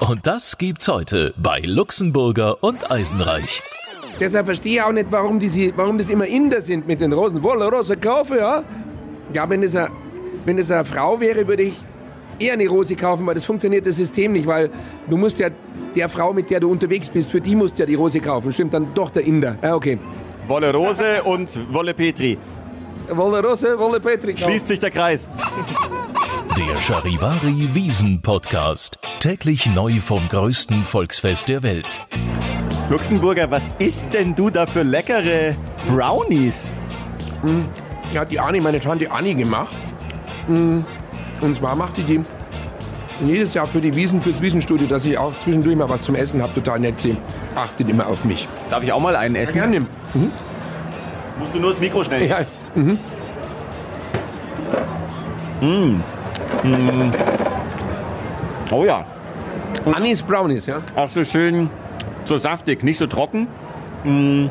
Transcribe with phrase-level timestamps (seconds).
[0.00, 3.60] Und das gibt's heute bei Luxemburger und Eisenreich.
[4.20, 7.42] Deshalb verstehe ich auch nicht, warum, die, warum das immer Inder sind mit den Rosen.
[7.42, 8.62] Wolle Rose kaufen, ja?
[9.32, 9.90] Ja, wenn es eine,
[10.44, 11.74] wenn es eine Frau wäre, würde ich
[12.38, 14.70] eher eine Rose kaufen, weil das funktioniert das System nicht, weil
[15.08, 15.48] du musst ja
[15.96, 18.52] der Frau, mit der du unterwegs bist, für die musst du ja die Rose kaufen.
[18.52, 19.56] Stimmt dann doch der Inder.
[19.62, 19.98] Ja, okay.
[20.46, 22.38] Wolle Rose und Wolle Petri.
[23.10, 24.36] Wolle Rose, Wolle Petri.
[24.36, 25.28] Schließt sich der Kreis.
[26.58, 28.98] Der Charivari Wiesen Podcast.
[29.20, 32.00] Täglich neu vom größten Volksfest der Welt.
[32.90, 35.54] Luxemburger, was isst denn du da für leckere
[35.86, 36.68] Brownies?
[37.42, 37.64] Hm,
[38.12, 39.72] ja, die Anni, meine Tante Anni gemacht.
[40.48, 40.84] Hm,
[41.40, 42.22] und zwar macht die die
[43.20, 46.42] jedes Jahr für die Wiesen, fürs Wiesenstudio, dass ich auch zwischendurch mal was zum Essen
[46.42, 46.54] habe.
[46.54, 46.98] Total nett.
[46.98, 47.16] Sie
[47.54, 48.48] achtet immer auf mich.
[48.68, 49.58] Darf ich auch mal einen essen?
[49.58, 49.86] Ja, gerne.
[50.12, 50.32] Mhm.
[51.38, 52.28] Musst du nur das Mikro stellen?
[52.28, 52.40] Ja.
[52.74, 52.98] Mhm.
[55.60, 56.17] Mmh.
[56.62, 57.10] Mmh.
[58.70, 59.04] Oh ja.
[59.84, 60.80] Anis Brownies, ja.
[60.96, 61.70] Auch so schön,
[62.24, 63.48] so saftig, nicht so trocken.
[64.04, 64.50] Mmh.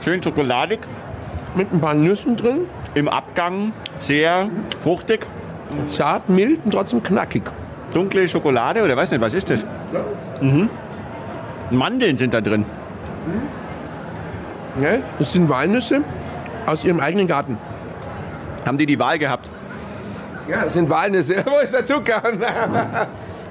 [0.00, 0.80] Schön schokoladig.
[1.54, 2.60] Mit ein paar Nüssen drin.
[2.94, 4.48] Im Abgang sehr
[4.80, 5.26] fruchtig.
[5.86, 7.42] Zart, mild und trotzdem knackig.
[7.92, 9.64] Dunkle Schokolade oder weiß nicht, was ist das?
[9.92, 10.00] Ja.
[10.40, 10.70] Mhm.
[11.70, 12.64] Mandeln sind da drin.
[13.26, 14.82] Mhm.
[14.82, 16.02] Ja, das sind Walnüsse
[16.66, 17.58] aus ihrem eigenen Garten.
[18.64, 19.50] Haben die die Wahl gehabt?
[20.48, 21.44] Ja, das sind Walnüsse.
[21.44, 22.40] Wo ist der Tukan?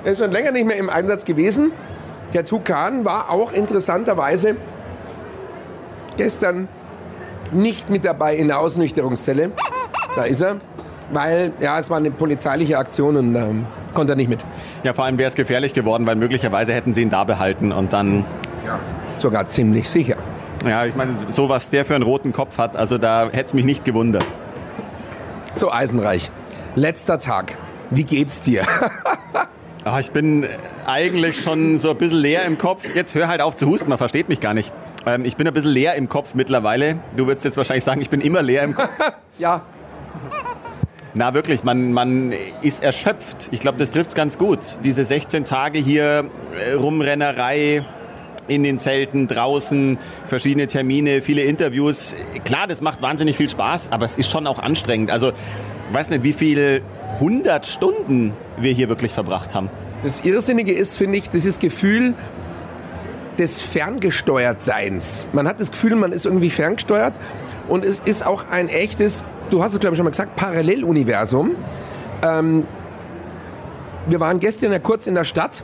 [0.03, 1.72] er ist schon länger nicht mehr im Einsatz gewesen.
[2.34, 4.56] Der Tukan war auch interessanterweise
[6.17, 6.67] gestern
[7.52, 9.52] nicht mit dabei in der Ausnüchterungszelle.
[10.16, 10.58] Da ist er.
[11.12, 14.44] Weil, ja, es war eine polizeiliche Aktion und ähm, konnte er nicht mit.
[14.84, 17.94] Ja, vor allem wäre es gefährlich geworden, weil möglicherweise hätten sie ihn da behalten und
[17.94, 18.26] dann.
[18.66, 18.80] Ja,
[19.17, 20.17] sogar ziemlich sicher.
[20.67, 23.54] Ja, ich meine, so was der für einen roten Kopf hat, also da hätte es
[23.54, 24.26] mich nicht gewundert.
[25.54, 26.30] So, Eisenreich.
[26.78, 27.58] Letzter Tag.
[27.89, 28.64] Wie geht's dir?
[29.83, 30.45] Ach, ich bin
[30.86, 32.83] eigentlich schon so ein bisschen leer im Kopf.
[32.94, 34.72] Jetzt hör halt auf zu husten, man versteht mich gar nicht.
[35.08, 37.00] Ähm, ich bin ein bisschen leer im Kopf mittlerweile.
[37.16, 38.92] Du würdest jetzt wahrscheinlich sagen, ich bin immer leer im Kopf.
[39.39, 39.61] ja.
[41.15, 43.49] Na wirklich, man, man ist erschöpft.
[43.49, 44.59] Ich glaube, das trifft es ganz gut.
[44.83, 46.26] Diese 16 Tage hier,
[46.64, 47.88] äh, Rumrennerei,
[48.48, 52.15] in den Zelten, draußen, verschiedene Termine, viele Interviews.
[52.45, 55.09] Klar, das macht wahnsinnig viel Spaß, aber es ist schon auch anstrengend.
[55.09, 55.33] Also,
[55.92, 56.81] weiß nicht, wie viele
[57.14, 59.70] 100 Stunden wir hier wirklich verbracht haben.
[60.03, 62.14] Das Irrsinnige ist, finde ich, dieses Gefühl
[63.37, 65.30] des Ferngesteuertseins.
[65.33, 67.14] Man hat das Gefühl, man ist irgendwie ferngesteuert
[67.67, 71.55] und es ist auch ein echtes, du hast es glaube ich schon mal gesagt, Paralleluniversum.
[72.23, 72.65] Ähm,
[74.08, 75.64] wir waren gestern ja kurz in der Stadt,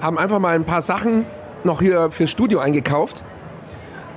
[0.00, 1.26] haben einfach mal ein paar Sachen
[1.64, 3.24] noch hier fürs Studio eingekauft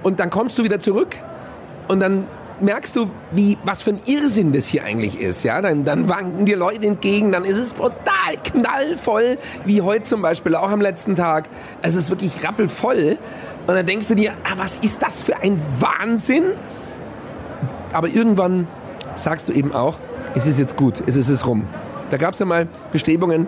[0.03, 1.15] und dann kommst du wieder zurück
[1.87, 2.27] und dann
[2.61, 5.43] merkst du, wie, was für ein Irrsinn das hier eigentlich ist.
[5.43, 5.61] Ja?
[5.61, 10.55] Dann, dann wanken dir Leute entgegen, dann ist es total knallvoll, wie heute zum Beispiel
[10.55, 11.49] auch am letzten Tag.
[11.81, 13.17] Es ist wirklich rappelvoll.
[13.67, 16.53] Und dann denkst du dir, ah, was ist das für ein Wahnsinn?
[17.93, 18.67] Aber irgendwann
[19.15, 19.99] sagst du eben auch,
[20.35, 21.67] es ist jetzt gut, es ist es rum.
[22.09, 23.47] Da gab es ja mal Bestrebungen,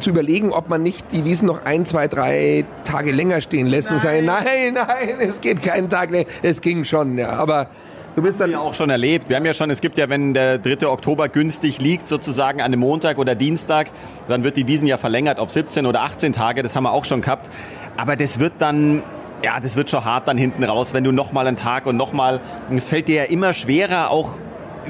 [0.00, 3.88] zu überlegen, ob man nicht die Wiesen noch ein, zwei, drei Tage länger stehen lässt
[3.88, 3.94] nein.
[3.96, 6.28] und sagen, nein, nein, es geht keinen Tag länger.
[6.42, 7.30] Es ging schon, ja.
[7.30, 7.68] Aber
[8.14, 9.28] Du bist dann ja auch schon erlebt.
[9.28, 10.86] Wir haben ja schon, es gibt ja, wenn der 3.
[10.86, 13.90] Oktober günstig liegt, sozusagen an einem Montag oder Dienstag,
[14.26, 16.62] dann wird die Wiesen ja verlängert auf 17 oder 18 Tage.
[16.62, 17.50] Das haben wir auch schon gehabt.
[17.98, 19.02] Aber das wird dann
[19.42, 22.40] ja, das wird schon hart dann hinten raus, wenn du nochmal einen Tag und nochmal,
[22.74, 24.38] es fällt dir ja immer schwerer, auch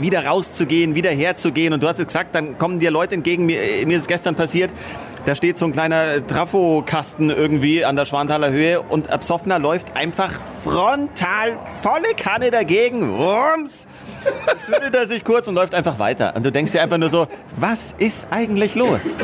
[0.01, 1.73] wieder rauszugehen, wieder herzugehen.
[1.73, 3.47] Und du hast es gesagt, dann kommen dir Leute entgegen.
[3.47, 4.71] Mir, mir ist es gestern passiert.
[5.25, 10.31] Da steht so ein kleiner Trafokasten irgendwie an der Schwanthaler Höhe und Absoffner läuft einfach
[10.63, 13.13] frontal volle Kanne dagegen.
[13.13, 13.89] Rums!
[14.65, 16.37] Schüttelt er sich kurz und läuft einfach weiter.
[16.37, 19.19] Und du denkst dir einfach nur so, was ist eigentlich los?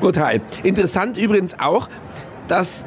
[0.00, 0.40] Brutal.
[0.62, 1.88] Interessant übrigens auch,
[2.46, 2.84] dass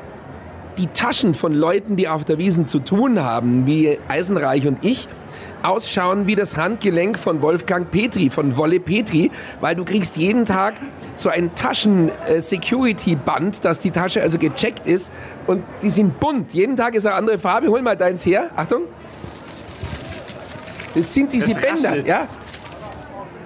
[0.78, 5.10] die Taschen von Leuten, die auf der Wiesen zu tun haben, wie Eisenreich und ich,
[5.64, 9.32] ausschauen wie das Handgelenk von Wolfgang Petri, von Wolle Petri,
[9.62, 10.76] weil du kriegst jeden Tag
[11.16, 15.12] so ein Taschen-Security-Band, dass die Tasche also gecheckt ist
[15.48, 16.54] und die sind bunt.
[16.54, 17.68] Jeden Tag ist eine andere Farbe.
[17.68, 18.50] Hol mal deins her.
[18.56, 18.84] Achtung.
[20.96, 22.28] Das sind diese das Bänder, ja.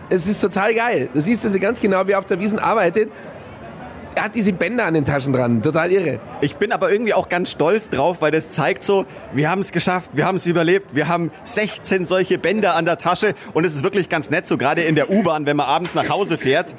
[0.10, 1.10] Es ist total geil.
[1.14, 3.10] Du siehst also ganz genau, wer auf der Wiesen arbeitet
[4.16, 5.62] er hat diese Bänder an den Taschen dran.
[5.62, 6.20] Total irre.
[6.42, 9.72] Ich bin aber irgendwie auch ganz stolz drauf, weil das zeigt so, wir haben es
[9.72, 13.76] geschafft, wir haben es überlebt, wir haben 16 solche Bänder an der Tasche und es
[13.76, 16.76] ist wirklich ganz nett, so gerade in der U-Bahn, wenn man abends nach Hause fährt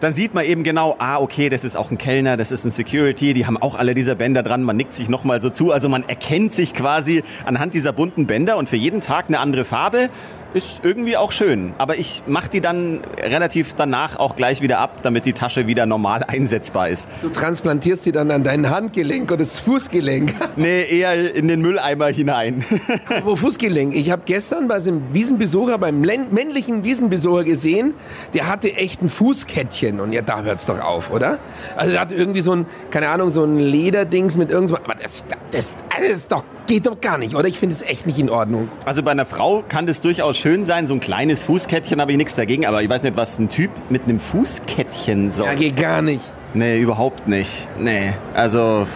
[0.00, 2.70] dann sieht man eben genau, ah, okay, das ist auch ein Kellner, das ist ein
[2.70, 5.72] Security, die haben auch alle diese Bänder dran, man nickt sich nochmal so zu.
[5.72, 9.64] Also man erkennt sich quasi anhand dieser bunten Bänder und für jeden Tag eine andere
[9.64, 10.10] Farbe.
[10.54, 11.74] Ist irgendwie auch schön.
[11.78, 15.86] Aber ich mache die dann relativ danach auch gleich wieder ab, damit die Tasche wieder
[15.86, 17.06] normal einsetzbar ist.
[17.22, 20.34] Du transplantierst sie dann an dein Handgelenk oder das Fußgelenk.
[20.56, 22.64] Nee, eher in den Mülleimer hinein.
[23.24, 23.94] Wo Fußgelenk?
[23.94, 27.94] Ich habe gestern bei einem Wiesenbesucher, beim männlichen Wiesenbesucher gesehen,
[28.34, 30.00] der hatte echt ein Fußkettchen.
[30.00, 31.38] Und ja, da hört's doch auf, oder?
[31.76, 34.80] Also der hatte irgendwie so ein, keine Ahnung, so ein Lederdings mit irgendwas.
[34.82, 37.48] Aber das, das, das ist doch geht doch gar nicht, oder?
[37.48, 38.68] Ich finde es echt nicht in Ordnung.
[38.84, 42.18] Also bei einer Frau kann das durchaus schön sein, so ein kleines Fußkettchen habe ich
[42.18, 45.46] nichts dagegen, aber ich weiß nicht, was ein Typ mit einem Fußkettchen soll.
[45.46, 46.22] Ja, geht gar nicht.
[46.54, 47.68] Nee, überhaupt nicht.
[47.78, 48.86] Nee, also,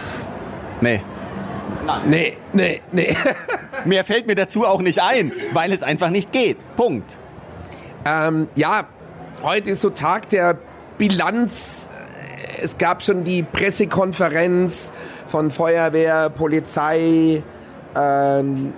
[0.79, 1.01] nee.
[1.85, 2.01] Nein.
[2.05, 3.17] Nee, nee, nee.
[3.85, 6.57] Mehr fällt mir dazu auch nicht ein, weil es einfach nicht geht.
[6.77, 7.17] Punkt.
[8.05, 8.85] Ähm, ja,
[9.41, 10.57] heute ist so Tag der
[10.97, 11.89] Bilanz.
[12.61, 14.93] Es gab schon die Pressekonferenz
[15.27, 17.43] von Feuerwehr, Polizei,
[17.95, 18.73] ähm,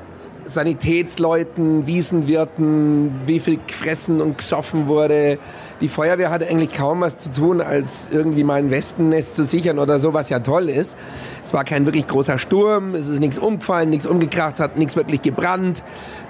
[0.45, 5.39] Sanitätsleuten, Wiesenwirten, wie viel gefressen und gesoffen wurde.
[5.81, 9.79] Die Feuerwehr hatte eigentlich kaum was zu tun, als irgendwie mal ein Wespennest zu sichern
[9.79, 10.97] oder so, was ja toll ist.
[11.43, 14.95] Es war kein wirklich großer Sturm, es ist nichts umgefallen, nichts umgekracht, es hat nichts
[14.95, 15.83] wirklich gebrannt.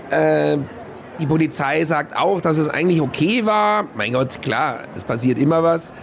[0.09, 0.57] Äh,
[1.19, 3.87] die Polizei sagt auch, dass es eigentlich okay war.
[3.95, 5.93] Mein Gott, klar, es passiert immer was.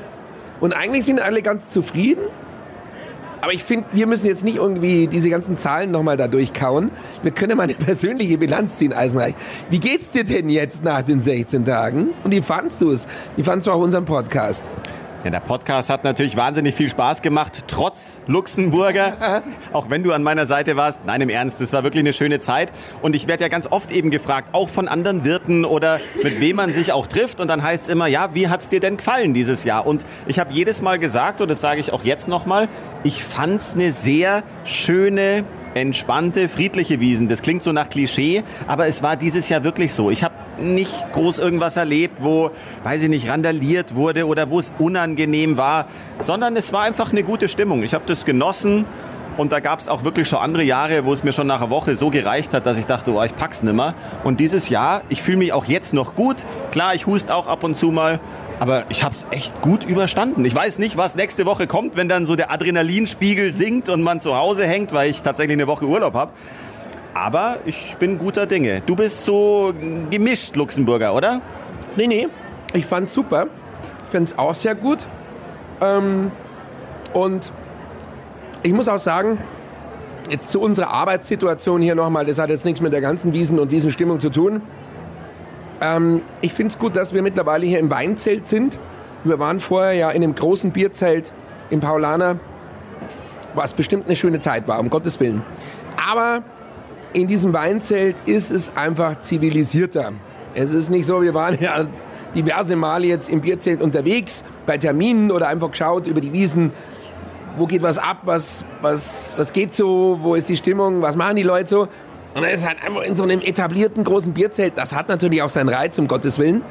[0.61, 2.23] Und eigentlich sind alle ganz zufrieden.
[3.43, 6.93] Aber ich finde, wir müssen jetzt nicht irgendwie diese ganzen Zahlen nochmal da durchkauen.
[7.25, 9.35] Wir können mal eine persönliche Bilanz ziehen, Eisenreich.
[9.69, 12.11] Wie geht's dir denn jetzt nach den 16 Tagen?
[12.23, 13.09] Und wie fandst du es?
[13.35, 14.63] Wie fandst du auch unseren Podcast?
[15.25, 19.43] Ja, der Podcast hat natürlich wahnsinnig viel Spaß gemacht, trotz Luxemburger.
[19.73, 21.07] auch wenn du an meiner Seite warst.
[21.07, 22.73] Nein, im Ernst, es war wirklich eine schöne Zeit.
[23.03, 26.57] Und ich werde ja ganz oft eben gefragt, auch von anderen Wirten oder mit wem
[26.57, 27.41] man sich auch trifft.
[27.41, 29.87] Und dann heißt es immer, ja, wie hat's dir denn gefallen dieses Jahr?
[29.87, 32.69] Und ich habe jedes Mal gesagt, und das sage ich auch jetzt nochmal,
[33.05, 37.29] ich fand's eine sehr schöne, entspannte, friedliche Wiesen.
[37.29, 40.11] Das klingt so nach Klischee, aber es war dieses Jahr wirklich so.
[40.11, 42.51] Ich habe nicht groß irgendwas erlebt, wo,
[42.83, 45.87] weiß ich nicht, randaliert wurde oder wo es unangenehm war,
[46.21, 47.83] sondern es war einfach eine gute Stimmung.
[47.83, 48.85] Ich habe das genossen.
[49.39, 51.71] Und da gab es auch wirklich schon andere Jahre, wo es mir schon nach einer
[51.71, 53.95] Woche so gereicht hat, dass ich dachte, oh, ich pack's nimmer.
[54.25, 56.45] Und dieses Jahr, ich fühle mich auch jetzt noch gut.
[56.71, 58.21] Klar, ich hust auch ab und zu mal,
[58.63, 60.45] aber ich habe es echt gut überstanden.
[60.45, 64.21] Ich weiß nicht, was nächste Woche kommt, wenn dann so der Adrenalinspiegel sinkt und man
[64.21, 66.31] zu Hause hängt, weil ich tatsächlich eine Woche Urlaub habe.
[67.13, 68.81] Aber ich bin guter Dinge.
[68.87, 69.75] Du bist so
[70.11, 71.41] gemischt Luxemburger, oder?
[71.97, 72.29] Nee, nee.
[72.73, 73.49] Ich fand's super.
[74.05, 75.09] Ich finde es auch sehr gut.
[75.81, 76.31] Ähm,
[77.15, 77.51] und
[78.63, 79.39] ich muss auch sagen,
[80.31, 83.73] jetzt zu unserer Arbeitssituation hier nochmal, das hat jetzt nichts mit der ganzen Wiesen- und
[83.73, 84.63] Wiesenstimmung zu tun.
[85.83, 88.79] Ähm, ich finde es gut, dass wir mittlerweile hier im Weinzelt sind.
[89.25, 91.33] Wir waren vorher ja in einem großen Bierzelt
[91.71, 92.39] im Paulaner,
[93.55, 95.43] was bestimmt eine schöne Zeit war, um Gottes Willen.
[96.11, 96.43] Aber
[97.13, 100.13] in diesem Weinzelt ist es einfach zivilisierter.
[100.55, 101.87] Es ist nicht so, wir waren ja
[102.35, 106.73] diverse Male jetzt im Bierzelt unterwegs, bei Terminen oder einfach geschaut über die Wiesen,
[107.59, 111.37] wo geht was ab, was, was, was geht so, wo ist die Stimmung, was machen
[111.37, 111.89] die Leute so.
[112.35, 115.51] Und dann ist halt einfach in so einem etablierten großen Bierzelt, das hat natürlich auch
[115.51, 116.63] seinen Reiz, um Gottes Willen.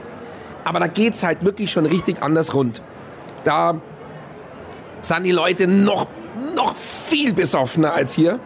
[0.64, 2.82] Aber da geht es halt wirklich schon richtig anders rund.
[3.44, 3.80] Da
[5.02, 6.08] sind die Leute noch,
[6.56, 8.40] noch viel besoffener als hier.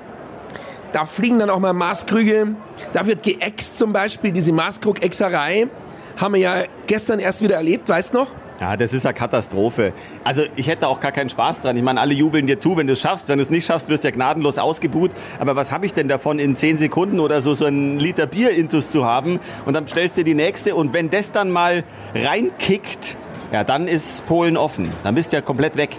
[0.91, 2.55] Da fliegen dann auch mal Maßkrüge.
[2.93, 5.67] Da wird geäxt zum Beispiel, diese Maßkrug-Äxerei.
[6.15, 8.31] Haben wir ja gestern erst wieder erlebt, weißt noch?
[8.59, 9.91] Ja, das ist eine Katastrophe.
[10.23, 11.75] Also ich hätte auch gar keinen Spaß dran.
[11.75, 13.27] Ich meine, alle jubeln dir zu, wenn du es schaffst.
[13.27, 15.11] Wenn du es nicht schaffst, wirst du ja gnadenlos ausgebuht.
[15.39, 18.51] Aber was habe ich denn davon, in zehn Sekunden oder so so einen Liter Bier
[18.51, 19.41] intus zu haben?
[19.65, 20.73] Und dann stellst du die nächste.
[20.73, 21.83] Und wenn das dann mal
[22.13, 23.17] reinkickt,
[23.51, 24.89] ja, dann ist Polen offen.
[25.03, 25.97] Dann bist du ja komplett weg.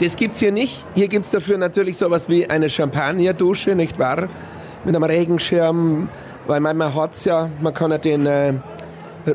[0.00, 0.84] Das gibt's hier nicht.
[0.94, 4.28] Hier gibt's dafür natürlich sowas wie eine Champagnerdusche, nicht wahr?
[4.84, 6.08] Mit einem Regenschirm,
[6.46, 8.52] weil manchmal hat's ja, man kann ja den äh,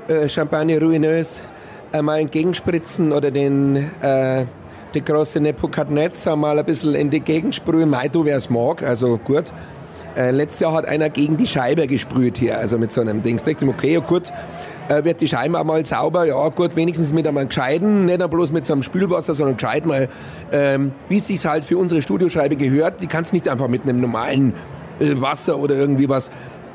[0.08, 1.42] äh, Champagner ruinös
[1.92, 4.46] einmal entgegenspritzen oder den, äh,
[4.94, 7.90] die große Nepokadnezar mal ein bisschen in die Gegend sprühen.
[7.90, 9.54] Mei, du, wer es mag, also gut.
[10.16, 13.38] Äh, letztes Jahr hat einer gegen die Scheibe gesprüht hier, also mit so einem Ding.
[13.38, 14.32] Da dachte ich, okay, ja gut,
[14.90, 18.66] äh, wird die Scheibe einmal sauber, ja gut, wenigstens mit einem gescheiten, nicht bloß mit
[18.66, 20.10] so einem Spülwasser, sondern gescheit mal,
[20.52, 24.02] ähm, wie es sich halt für unsere Studioscheibe gehört, die kannst nicht einfach mit einem
[24.02, 24.54] normalen
[25.00, 26.30] äh, Wasser oder irgendwie was,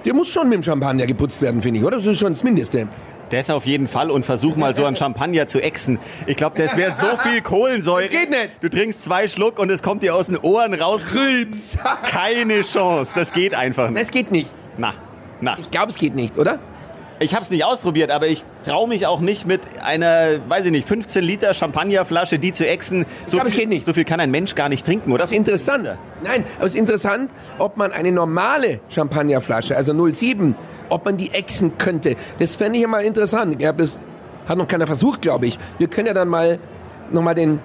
[0.06, 1.96] der muss schon mit dem Champagner geputzt werden, finde ich, oder?
[1.96, 2.88] Das ist schon das Mindeste.
[3.30, 5.98] Das auf jeden Fall und versuch mal so einen Champagner zu exen.
[6.26, 8.08] Ich glaube, das wäre so viel Kohlensäure.
[8.08, 8.50] Das geht nicht.
[8.60, 11.04] Du trinkst zwei Schluck und es kommt dir aus den Ohren raus.
[11.04, 11.76] Krebs.
[12.04, 13.12] Keine Chance.
[13.14, 14.00] Das geht einfach nicht.
[14.00, 14.50] Das geht nicht.
[14.78, 14.94] Na,
[15.40, 15.56] na.
[15.58, 16.60] Ich glaube, es geht nicht, oder?
[17.18, 20.70] Ich habe es nicht ausprobiert, aber ich traue mich auch nicht mit einer, weiß ich
[20.70, 23.06] nicht, 15 Liter Champagnerflasche, die zu exen.
[23.24, 23.86] So, Aber es geht nicht.
[23.86, 25.20] so viel kann ein Mensch gar nicht trinken, oder?
[25.22, 25.96] Das ist interessant.
[26.22, 30.54] Nein, aber es ist interessant, ob man eine normale Champagnerflasche, also 07,
[30.90, 32.16] ob man die exen könnte.
[32.38, 33.60] Das fände ich ja mal interessant.
[33.62, 33.98] Ja, das
[34.46, 35.58] hat noch keiner versucht, glaube ich.
[35.78, 36.58] Wir können ja dann mal
[37.10, 37.60] nochmal den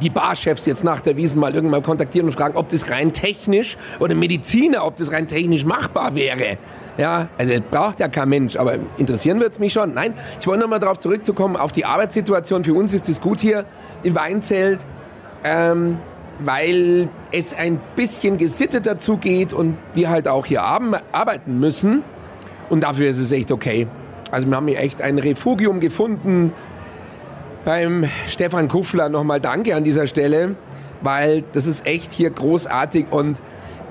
[0.00, 3.76] die Barchefs jetzt nach der Wiesen mal irgendwann kontaktieren und fragen, ob das rein technisch
[3.98, 6.56] oder Mediziner, ob das rein technisch machbar wäre.
[7.00, 9.94] Ja, also das braucht ja kein Mensch, aber interessieren wird es mich schon.
[9.94, 12.62] Nein, ich wollte nochmal darauf zurückzukommen, auf die Arbeitssituation.
[12.62, 13.64] Für uns ist es gut hier
[14.02, 14.84] im Weinzelt,
[15.42, 15.96] ähm,
[16.40, 22.02] weil es ein bisschen gesitteter zugeht und wir halt auch hier arbeiten müssen.
[22.68, 23.86] Und dafür ist es echt okay.
[24.30, 26.52] Also wir haben hier echt ein Refugium gefunden,
[27.64, 30.54] beim Stefan Kuffler nochmal Danke an dieser Stelle,
[31.00, 33.40] weil das ist echt hier großartig und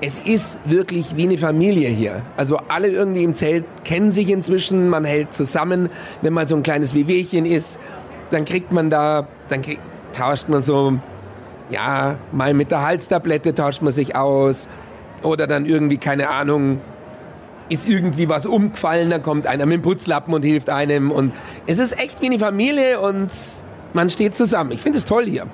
[0.00, 2.22] es ist wirklich wie eine Familie hier.
[2.36, 5.90] Also alle irgendwie im Zelt kennen sich inzwischen, man hält zusammen.
[6.22, 7.78] Wenn mal so ein kleines Wehwehchen ist,
[8.30, 9.78] dann kriegt man da, dann krieg,
[10.12, 10.98] tauscht man so,
[11.68, 14.68] ja, mal mit der Halstablette tauscht man sich aus
[15.22, 16.80] oder dann irgendwie, keine Ahnung,
[17.68, 21.10] ist irgendwie was umgefallen, dann kommt einer mit dem Putzlappen und hilft einem.
[21.10, 21.32] Und
[21.66, 23.30] es ist echt wie eine Familie und
[23.92, 24.72] man steht zusammen.
[24.72, 25.46] Ich finde es toll hier.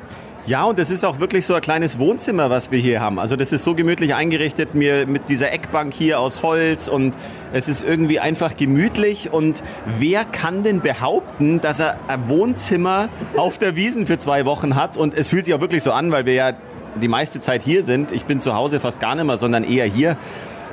[0.46, 3.18] Ja, und es ist auch wirklich so ein kleines Wohnzimmer, was wir hier haben.
[3.18, 7.16] Also das ist so gemütlich eingerichtet, mir mit dieser Eckbank hier aus Holz und
[7.52, 9.32] es ist irgendwie einfach gemütlich.
[9.32, 9.64] Und
[9.98, 14.96] wer kann denn behaupten, dass er ein Wohnzimmer auf der Wiesen für zwei Wochen hat?
[14.96, 16.52] Und es fühlt sich auch wirklich so an, weil wir ja
[16.94, 18.12] die meiste Zeit hier sind.
[18.12, 20.16] Ich bin zu Hause fast gar nicht mehr, sondern eher hier.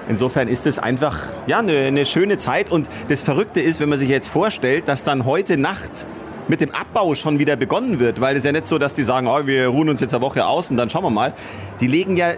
[0.07, 2.71] Insofern ist es einfach ja, eine, eine schöne Zeit.
[2.71, 6.05] Und das Verrückte ist, wenn man sich jetzt vorstellt, dass dann heute Nacht
[6.47, 9.27] mit dem Abbau schon wieder begonnen wird, weil es ja nicht so, dass die sagen,
[9.27, 11.33] oh, wir ruhen uns jetzt eine Woche aus und dann schauen wir mal.
[11.79, 12.33] Die legen ja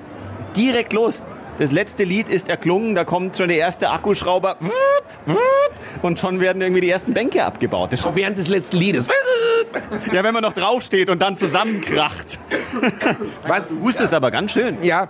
[0.56, 1.26] direkt los.
[1.58, 4.58] Das letzte Lied ist erklungen, da kommt schon der erste Akkuschrauber
[6.02, 7.94] und schon werden irgendwie die ersten Bänke abgebaut.
[7.94, 9.08] Das ist schon, während des letzten Liedes.
[10.12, 12.40] ja, wenn man noch draufsteht und dann zusammenkracht.
[13.48, 13.72] Was?
[13.82, 14.78] Hust es aber ganz schön.
[14.82, 15.08] Ja,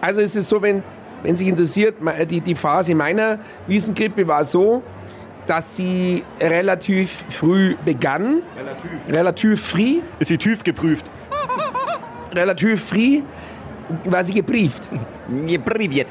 [0.00, 0.84] also es ist so, wenn,
[1.24, 1.96] wenn sich interessiert,
[2.30, 4.82] die, die Phase meiner Wiesengrippe war so,
[5.50, 8.42] dass sie relativ früh begann.
[8.56, 8.90] Relativ.
[9.08, 10.00] Relativ früh.
[10.20, 11.10] Ist sie TÜV geprüft?
[12.32, 13.22] Relativ früh
[14.04, 14.88] war sie gebrieft.
[15.48, 16.06] Gepriviert.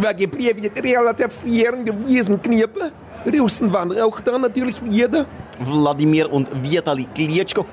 [0.00, 1.64] war gebrieft relativ früh
[2.06, 2.92] Wiesengrippe.
[3.36, 5.26] Russen waren auch da natürlich wieder.
[5.58, 7.66] Wladimir und Vitali Klitschko.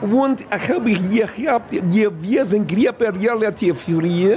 [0.00, 4.34] Und ich habe hier gehabt, die Wiesengrippe relativ früh.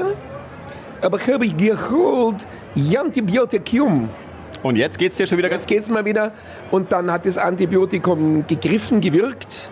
[1.01, 2.45] Aber habe ich geholt
[2.97, 4.09] Antibiotikum.
[4.65, 6.31] Und jetzt geht's dir schon wieder ganz Jetzt geht's mal wieder.
[6.71, 9.69] Und dann hat das Antibiotikum gegriffen, gewirkt.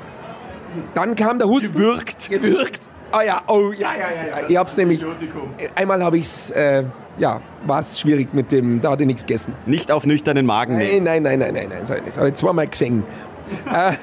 [0.93, 1.73] Dann kam der Husten.
[1.73, 2.29] Gewirkt.
[2.29, 2.79] Gewirkt.
[3.11, 4.39] Ah ja, oh ja, ja, ja.
[4.41, 4.45] ja.
[4.47, 5.03] Ich hab's nämlich.
[5.73, 6.83] Einmal habe ich's, äh,
[7.17, 9.55] ja, war es schwierig mit dem, da hatte ich nichts gegessen.
[9.65, 11.03] nicht auf nüchternen Magen nehmen.
[11.03, 12.17] Nein, nein, nein, nein, nein, nein, nicht.
[12.17, 13.03] Habe ich zweimal gesehen.
[13.73, 13.93] äh,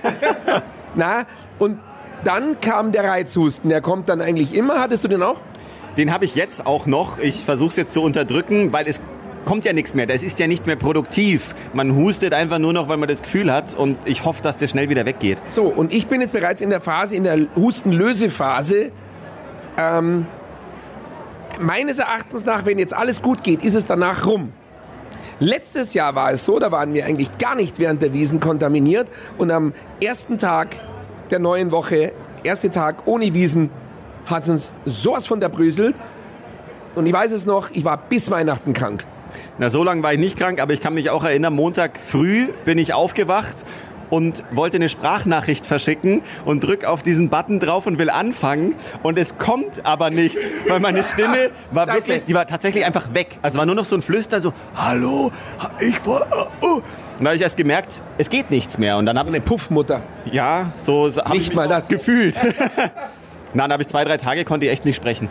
[0.96, 1.22] na,
[1.60, 1.78] und
[2.24, 3.70] dann kam der Reizhusten.
[3.70, 4.80] Der kommt dann eigentlich immer.
[4.80, 5.40] Hattest du den auch?
[5.96, 7.20] Den habe ich jetzt auch noch.
[7.20, 9.00] Ich versuche es jetzt zu unterdrücken, weil es
[9.44, 10.06] kommt ja nichts mehr.
[10.06, 11.54] Das ist ja nicht mehr produktiv.
[11.72, 13.74] Man hustet einfach nur noch, weil man das Gefühl hat.
[13.74, 15.38] Und ich hoffe, dass das schnell wieder weggeht.
[15.50, 18.92] So, und ich bin jetzt bereits in der Phase, in der Hustenlösephase.
[19.78, 20.26] Ähm,
[21.58, 24.52] meines Erachtens nach, wenn jetzt alles gut geht, ist es danach rum.
[25.38, 29.08] Letztes Jahr war es so, da waren wir eigentlich gar nicht während der Wiesen kontaminiert
[29.38, 30.76] und am ersten Tag
[31.30, 32.12] der neuen Woche,
[32.44, 33.70] erste Tag ohne Wiesen,
[34.26, 35.96] hat es uns sowas von derbröselt.
[36.94, 39.06] Und ich weiß es noch, ich war bis Weihnachten krank.
[39.58, 42.48] Na, so lange war ich nicht krank, aber ich kann mich auch erinnern, Montag früh
[42.64, 43.64] bin ich aufgewacht
[44.10, 49.16] und wollte eine Sprachnachricht verschicken und drück auf diesen Button drauf und will anfangen und
[49.18, 51.96] es kommt aber nichts, weil meine Stimme war Scheiße.
[52.08, 53.38] wirklich, die war tatsächlich einfach weg.
[53.42, 55.30] Also war nur noch so ein Flüstern, so, hallo,
[55.78, 56.74] ich war, oh, oh.
[57.18, 59.44] Und da habe ich erst gemerkt, es geht nichts mehr und dann habe So eine
[59.44, 60.00] Puffmutter.
[60.24, 61.86] ja, so so hab Nicht ich mich mal das.
[61.86, 62.34] gefühlt.
[63.54, 65.28] Na, dann habe ich zwei, drei Tage, konnte ich echt nicht sprechen.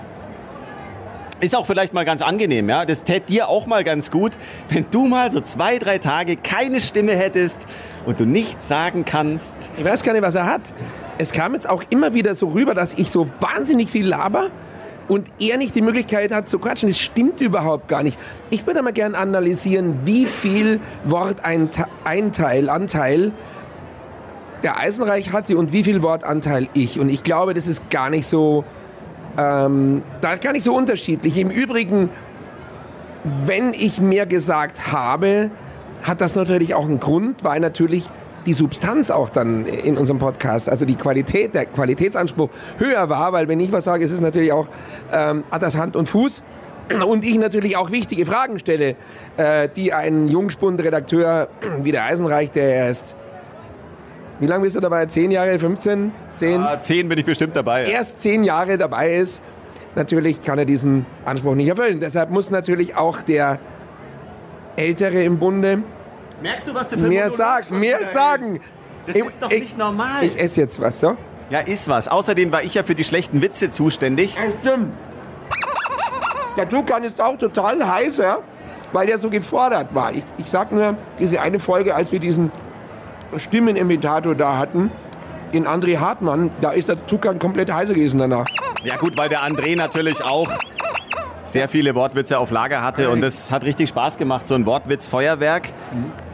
[1.42, 2.86] Ist auch vielleicht mal ganz angenehm, ja.
[2.86, 4.34] Das tät dir auch mal ganz gut,
[4.68, 7.66] wenn du mal so zwei, drei Tage keine Stimme hättest
[8.06, 9.70] und du nichts sagen kannst.
[9.78, 10.62] Ich weiß gar nicht, was er hat.
[11.18, 14.50] Es kam jetzt auch immer wieder so rüber, dass ich so wahnsinnig viel laber
[15.08, 16.90] und er nicht die Möglichkeit hat zu quatschen.
[16.90, 18.20] Das stimmt überhaupt gar nicht.
[18.50, 23.32] Ich würde mal gern analysieren, wie viel Worteinteil, Anteil
[24.62, 27.00] der Eisenreich hatte und wie viel Wortanteil ich.
[27.00, 28.66] Und ich glaube, das ist gar nicht so,
[29.38, 31.38] ähm, da gar nicht so unterschiedlich.
[31.38, 32.10] Im Übrigen,
[33.46, 35.52] wenn ich mehr gesagt habe,
[36.04, 38.10] hat das natürlich auch einen Grund, weil natürlich
[38.46, 43.48] die Substanz auch dann in unserem Podcast, also die Qualität, der Qualitätsanspruch höher war, weil
[43.48, 44.68] wenn ich was sage, ist es natürlich auch,
[45.12, 46.44] ähm, hat das Hand und Fuß.
[47.06, 48.96] und ich natürlich auch wichtige Fragen stelle,
[49.38, 51.50] äh, die ein Jungspund-Redakteur
[51.82, 53.16] wie der Eisenreich, der erst,
[54.40, 55.06] wie lange bist du dabei?
[55.08, 56.12] Zehn Jahre, 15?
[56.38, 56.62] Zehn?
[56.62, 57.86] Ah, zehn bin ich bestimmt dabei.
[57.86, 59.42] Erst zehn Jahre dabei ist,
[59.96, 62.00] natürlich kann er diesen Anspruch nicht erfüllen.
[62.00, 63.60] Deshalb muss natürlich auch der
[64.76, 65.84] Ältere im Bunde
[66.42, 68.62] Merkst du, was du mehr sagen, mehr sagen.
[69.06, 70.24] Das Ich- ist doch ich- nicht normal.
[70.24, 71.18] Ich esse jetzt was, so?
[71.50, 72.08] ja, ist was.
[72.08, 74.36] Außerdem war ich ja für die schlechten Witze zuständig.
[74.36, 74.96] Ja, stimmt.
[76.58, 78.40] Der Tukan ist auch total heißer,
[78.94, 80.14] weil der so gefordert war.
[80.14, 82.52] Ich, ich sag nur, diese eine Folge, als wir diesen
[83.38, 84.92] Stimmenimitator da hatten,
[85.54, 88.46] den André Hartmann, da ist der Tukan komplett heißer gewesen danach.
[88.84, 90.48] Ja gut, weil der André natürlich auch
[91.46, 95.70] sehr viele Wortwitze auf Lager hatte und das hat richtig Spaß gemacht, so ein Wortwitzfeuerwerk.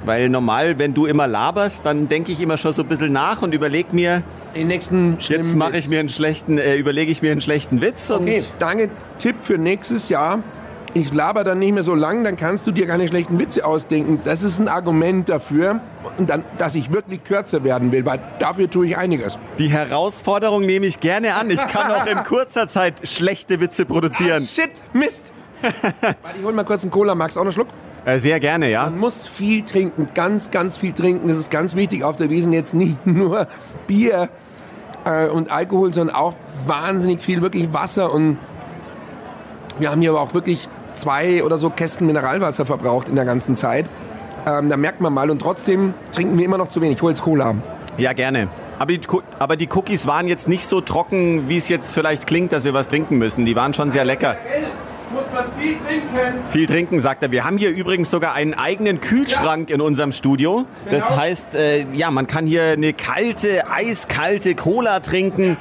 [0.04, 3.42] Weil normal, wenn du immer laberst, dann denke ich immer schon so ein bisschen nach
[3.42, 4.24] und überlege mir,
[4.56, 8.10] Den nächsten jetzt mache ich mir einen schlechten, äh, überlege ich mir einen schlechten Witz
[8.12, 8.90] und Okay, danke.
[9.18, 10.44] Tipp für nächstes Jahr.
[10.98, 14.22] Ich laber dann nicht mehr so lang, dann kannst du dir keine schlechten Witze ausdenken.
[14.24, 15.82] Das ist ein Argument dafür,
[16.18, 19.38] dann, dass ich wirklich kürzer werden will, weil dafür tue ich einiges.
[19.60, 21.50] die Herausforderung nehme ich gerne an.
[21.50, 24.46] Ich kann auch in kurzer Zeit schlechte Witze produzieren.
[24.46, 25.34] Shit, Mist.
[25.62, 27.14] Warte, ich hol mal kurz einen Cola.
[27.14, 27.68] Magst du auch noch einen Schluck?
[28.06, 28.86] Äh, sehr gerne, ja.
[28.86, 31.28] Man muss viel trinken, ganz, ganz viel trinken.
[31.28, 32.54] Das ist ganz wichtig auf der Wiesen.
[32.54, 33.50] Jetzt nicht nur
[33.86, 34.30] Bier
[35.04, 36.36] äh, und Alkohol, sondern auch
[36.66, 38.14] wahnsinnig viel wirklich Wasser.
[38.14, 38.38] Und
[39.78, 43.56] wir haben hier aber auch wirklich zwei oder so Kästen Mineralwasser verbraucht in der ganzen
[43.56, 43.90] Zeit.
[44.48, 45.30] Ähm, da merkt man mal.
[45.30, 46.98] Und trotzdem trinken wir immer noch zu wenig.
[46.98, 47.56] Ich hol jetzt Cola.
[47.98, 48.48] Ja, gerne.
[48.78, 49.00] Aber die,
[49.40, 52.74] aber die Cookies waren jetzt nicht so trocken, wie es jetzt vielleicht klingt, dass wir
[52.74, 53.46] was trinken müssen.
[53.46, 54.36] Die waren schon sehr lecker.
[55.14, 56.50] Muss man viel trinken.
[56.50, 57.32] Viel trinken, sagt er.
[57.32, 60.66] Wir haben hier übrigens sogar einen eigenen Kühlschrank in unserem Studio.
[60.92, 61.20] Das Genau.
[61.22, 65.56] heißt, äh, ja, man kann hier eine kalte, eiskalte Cola trinken.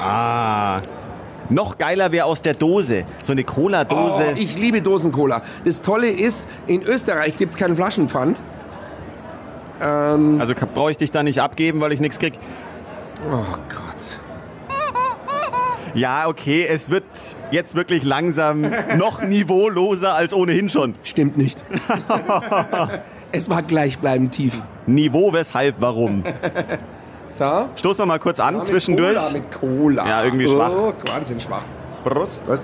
[0.00, 0.78] Ah.
[1.50, 3.04] Noch geiler wäre aus der Dose.
[3.22, 4.26] So eine Cola-Dose.
[4.30, 5.42] Oh, ich liebe Dosen-Cola.
[5.64, 8.42] Das Tolle ist, in Österreich gibt es keinen Flaschenpfand.
[9.82, 12.38] Ähm, also brauche ich dich da nicht abgeben, weil ich nichts krieg.
[13.26, 13.94] oh Gott.
[15.94, 17.04] Ja, okay, es wird
[17.52, 18.62] jetzt wirklich langsam
[18.96, 20.94] noch niveauloser als ohnehin schon.
[21.04, 21.64] Stimmt nicht.
[23.32, 24.60] es war gleichbleibend tief.
[24.86, 26.24] Niveau, weshalb, warum?
[27.36, 27.68] So.
[27.74, 29.16] Stoßen wir mal kurz an Mit zwischendurch.
[29.18, 30.06] Cola, mit Cola.
[30.06, 30.70] Ja, irgendwie schwach.
[30.70, 31.62] Oh, Wahnsinn schwach.
[32.04, 32.44] Prost.
[32.46, 32.62] Was?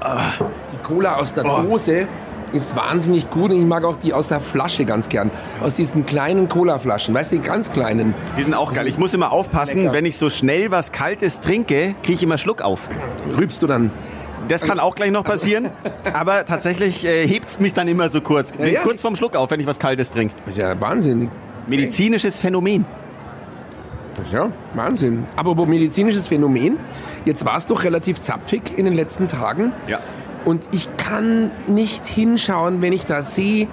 [0.00, 0.32] Ah,
[0.72, 1.62] Die Cola aus der Oh.
[1.62, 2.08] Dose
[2.52, 5.30] ist wahnsinnig gut und ich mag auch die aus der Flasche ganz gern.
[5.62, 8.14] Aus diesen kleinen Cola-Flaschen, weißt du, die ganz kleinen.
[8.36, 8.86] Die sind auch geil.
[8.88, 9.92] Ich muss immer aufpassen, Lecker.
[9.94, 12.80] wenn ich so schnell was Kaltes trinke, kriege ich immer Schluck auf.
[13.38, 13.90] Rübst du dann?
[14.48, 15.70] Das kann auch gleich noch passieren,
[16.12, 18.52] aber tatsächlich äh, hebt es mich dann immer so kurz.
[18.58, 18.82] Ja, ja.
[18.82, 20.34] kurz vorm Schluck auf, wenn ich was Kaltes trinke.
[20.44, 21.30] Das ist ja Wahnsinn.
[21.66, 22.84] Medizinisches Phänomen.
[24.14, 25.26] Das ist ja Wahnsinn.
[25.36, 26.78] Aber medizinisches Phänomen,
[27.24, 29.72] jetzt war es doch relativ zapfig in den letzten Tagen.
[29.86, 30.00] Ja.
[30.44, 33.68] Und ich kann nicht hinschauen, wenn ich da sehe,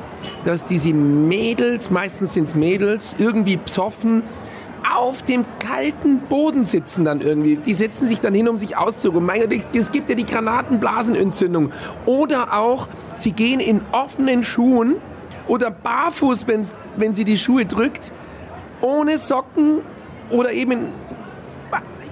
[0.46, 4.24] dass diese Mädels, meistens sind es Mädels, irgendwie psoffen,
[5.00, 7.56] auf dem kalten Boden sitzen dann irgendwie.
[7.56, 9.26] Die setzen sich dann hin, um sich auszuruhen.
[9.26, 11.72] Mein Gott, es gibt ja die Granatenblasenentzündung.
[12.06, 14.96] Oder auch, sie gehen in offenen Schuhen
[15.48, 18.12] oder barfuß, wenn's, wenn sie die Schuhe drückt,
[18.82, 19.80] ohne Socken
[20.32, 20.88] oder eben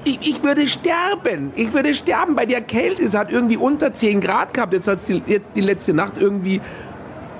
[0.06, 1.52] ich, ich würde sterben.
[1.56, 3.04] Ich würde sterben bei der Kälte.
[3.04, 4.71] Es hat irgendwie unter 10 Grad gehabt.
[4.71, 6.62] Jetzt hat es die, die letzte Nacht irgendwie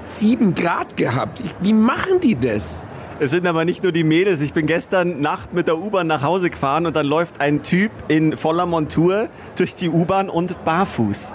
[0.02, 1.40] 7 Grad gehabt.
[1.40, 2.84] Ich, wie machen die das?
[3.20, 4.42] Es sind aber nicht nur die Mädels.
[4.42, 7.90] Ich bin gestern Nacht mit der U-Bahn nach Hause gefahren und dann läuft ein Typ
[8.10, 11.34] in voller Montur durch die U-Bahn und barfuß.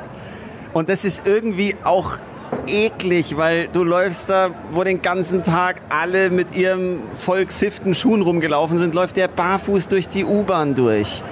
[0.75, 2.19] Und das ist irgendwie auch
[2.69, 8.23] eklig, weil du läufst da, wo den ganzen Tag alle mit ihrem voll gesiften Schuhen
[8.23, 11.25] rumgelaufen sind, läuft der barfuß durch die U-Bahn durch.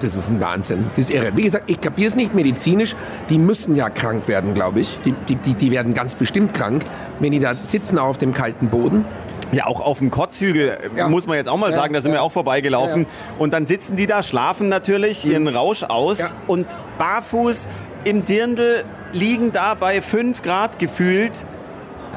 [0.00, 0.90] Das ist ein Wahnsinn.
[0.90, 1.34] Das ist irre.
[1.34, 2.94] Wie gesagt, ich kapiere es nicht medizinisch.
[3.30, 5.00] Die müssen ja krank werden, glaube ich.
[5.00, 6.84] Die, die, die werden ganz bestimmt krank,
[7.20, 9.06] wenn die da sitzen auf dem kalten Boden.
[9.52, 11.08] Ja, auch auf dem Kotzhügel, äh, Ja.
[11.08, 12.18] muss man jetzt auch mal Ja, sagen, da sind ja.
[12.18, 13.06] wir auch vorbeigelaufen.
[13.38, 16.66] Und dann sitzen die da, schlafen natürlich ihren Rausch aus und
[16.98, 17.68] barfuß
[18.04, 21.32] im Dirndl liegen da bei 5 Grad gefühlt.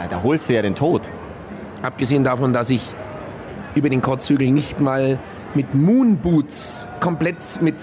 [0.10, 1.02] Da holst du ja den Tod.
[1.82, 2.82] Abgesehen davon, dass ich
[3.76, 5.20] über den Kotzhügel nicht mal
[5.54, 7.76] mit Moonboots komplett mit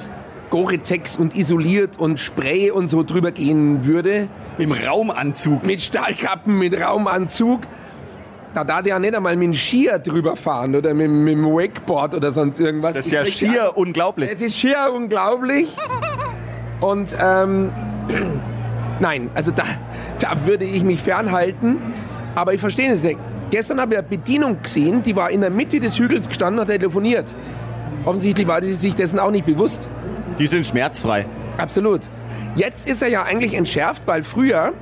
[0.51, 4.29] Gore-Tex und isoliert und Spray und so drüber gehen würde.
[4.59, 5.67] Im Raumanzug.
[5.67, 7.63] Mit Stahlkappen, mit Raumanzug.
[8.57, 12.15] Da darf ja nicht einmal mit dem Skier drüber fahren oder mit, mit dem Wakeboard
[12.15, 12.95] oder sonst irgendwas.
[12.95, 14.31] Das ist Ich ja schier einfach- unglaublich.
[14.33, 15.69] Es ist schier unglaublich.
[16.81, 17.71] Und ähm,
[19.01, 19.65] nein, also da,
[20.19, 21.77] da würde ich mich fernhalten.
[22.35, 23.19] Aber ich verstehe es nicht.
[23.51, 26.67] Gestern habe ich eine Bedienung gesehen, die war in der Mitte des Hügels gestanden und
[26.67, 27.35] hat telefoniert.
[28.07, 29.91] offensichtlich war die sich dessen auch nicht bewusst.
[30.39, 31.27] Die sind schmerzfrei.
[31.59, 32.09] Absolut.
[32.55, 34.73] Jetzt ist er ja eigentlich entschärft, weil früher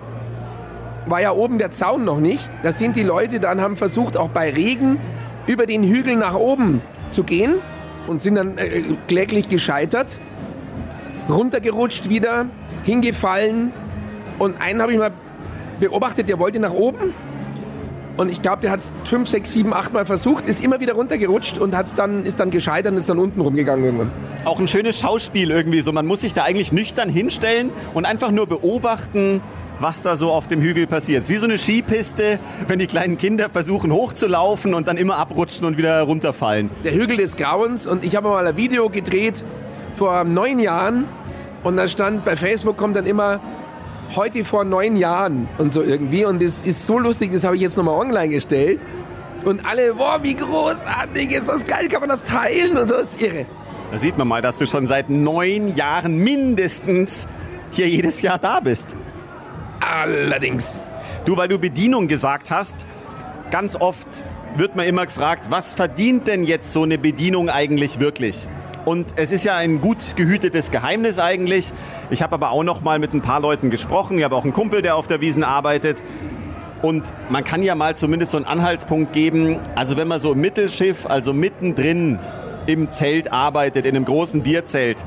[1.07, 2.49] war ja oben der Zaun noch nicht.
[2.63, 4.99] Da sind die Leute dann, haben versucht, auch bei Regen
[5.47, 7.55] über den Hügel nach oben zu gehen
[8.07, 10.19] und sind dann äh, kläglich gescheitert,
[11.29, 12.47] runtergerutscht wieder,
[12.85, 13.73] hingefallen
[14.39, 15.13] und einen habe ich mal
[15.81, 17.13] beobachtet, der wollte nach oben
[18.17, 20.95] und ich glaube, der hat es fünf, sechs, sieben, acht Mal versucht, ist immer wieder
[20.95, 24.13] runtergerutscht und hat's dann, ist dann gescheitert und ist dann unten rumgegangen irgendwann.
[24.45, 25.91] Auch ein schönes Schauspiel irgendwie so.
[25.91, 29.41] Man muss sich da eigentlich nüchtern hinstellen und einfach nur beobachten,
[29.81, 31.29] was da so auf dem Hügel passiert.
[31.29, 35.77] Wie so eine Skipiste, wenn die kleinen Kinder versuchen hochzulaufen und dann immer abrutschen und
[35.77, 36.71] wieder runterfallen.
[36.85, 39.45] Der Hügel des Grauens und ich habe mal ein Video gedreht
[39.97, 41.05] vor neun Jahren
[41.63, 43.41] und da stand bei Facebook kommt dann immer
[44.15, 46.25] heute vor neun Jahren und so irgendwie.
[46.25, 48.81] Und das ist so lustig, das habe ich jetzt nochmal online gestellt.
[49.45, 53.13] Und alle, boah, wie großartig ist das geil, kann man das teilen und so, das
[53.13, 53.47] ist irre.
[53.91, 57.27] Da sieht man mal, dass du schon seit neun Jahren mindestens
[57.71, 58.87] hier jedes Jahr da bist.
[59.85, 60.79] Allerdings.
[61.27, 62.75] Du, weil du Bedienung gesagt hast,
[63.51, 64.07] ganz oft
[64.57, 68.49] wird man immer gefragt, was verdient denn jetzt so eine Bedienung eigentlich wirklich?
[68.85, 71.73] Und es ist ja ein gut gehütetes Geheimnis eigentlich.
[72.11, 74.19] Ich habe aber auch noch mal mit ein paar Leuten gesprochen.
[74.19, 76.03] Ich habe auch einen Kumpel, der auf der Wiesen arbeitet.
[76.83, 79.59] Und man kann ja mal zumindest so einen Anhaltspunkt geben.
[79.75, 82.19] Also wenn man so im Mittelschiff, also mittendrin
[82.67, 84.99] im Zelt arbeitet, in einem großen Bierzelt,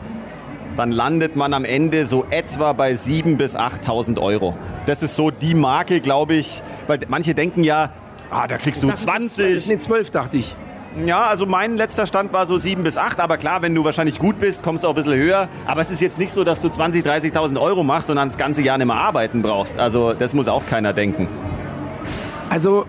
[0.77, 4.55] dann landet man am Ende so etwa bei 7.000 bis 8.000 Euro.
[4.85, 7.91] Das ist so die Marke, glaube ich, weil manche denken ja,
[8.29, 9.55] ah, da kriegst du Das 20.
[9.55, 10.55] Ist eine 12, dachte ich.
[11.05, 14.17] Ja, also mein letzter Stand war so 7 bis 8, aber klar, wenn du wahrscheinlich
[14.17, 15.47] gut bist, kommst du auch ein bisschen höher.
[15.65, 18.37] Aber es ist jetzt nicht so, dass du 20.000, 30.000 Euro machst und dann das
[18.37, 19.77] ganze Jahr nicht mehr arbeiten brauchst.
[19.79, 21.27] Also das muss auch keiner denken.
[22.49, 22.85] Also,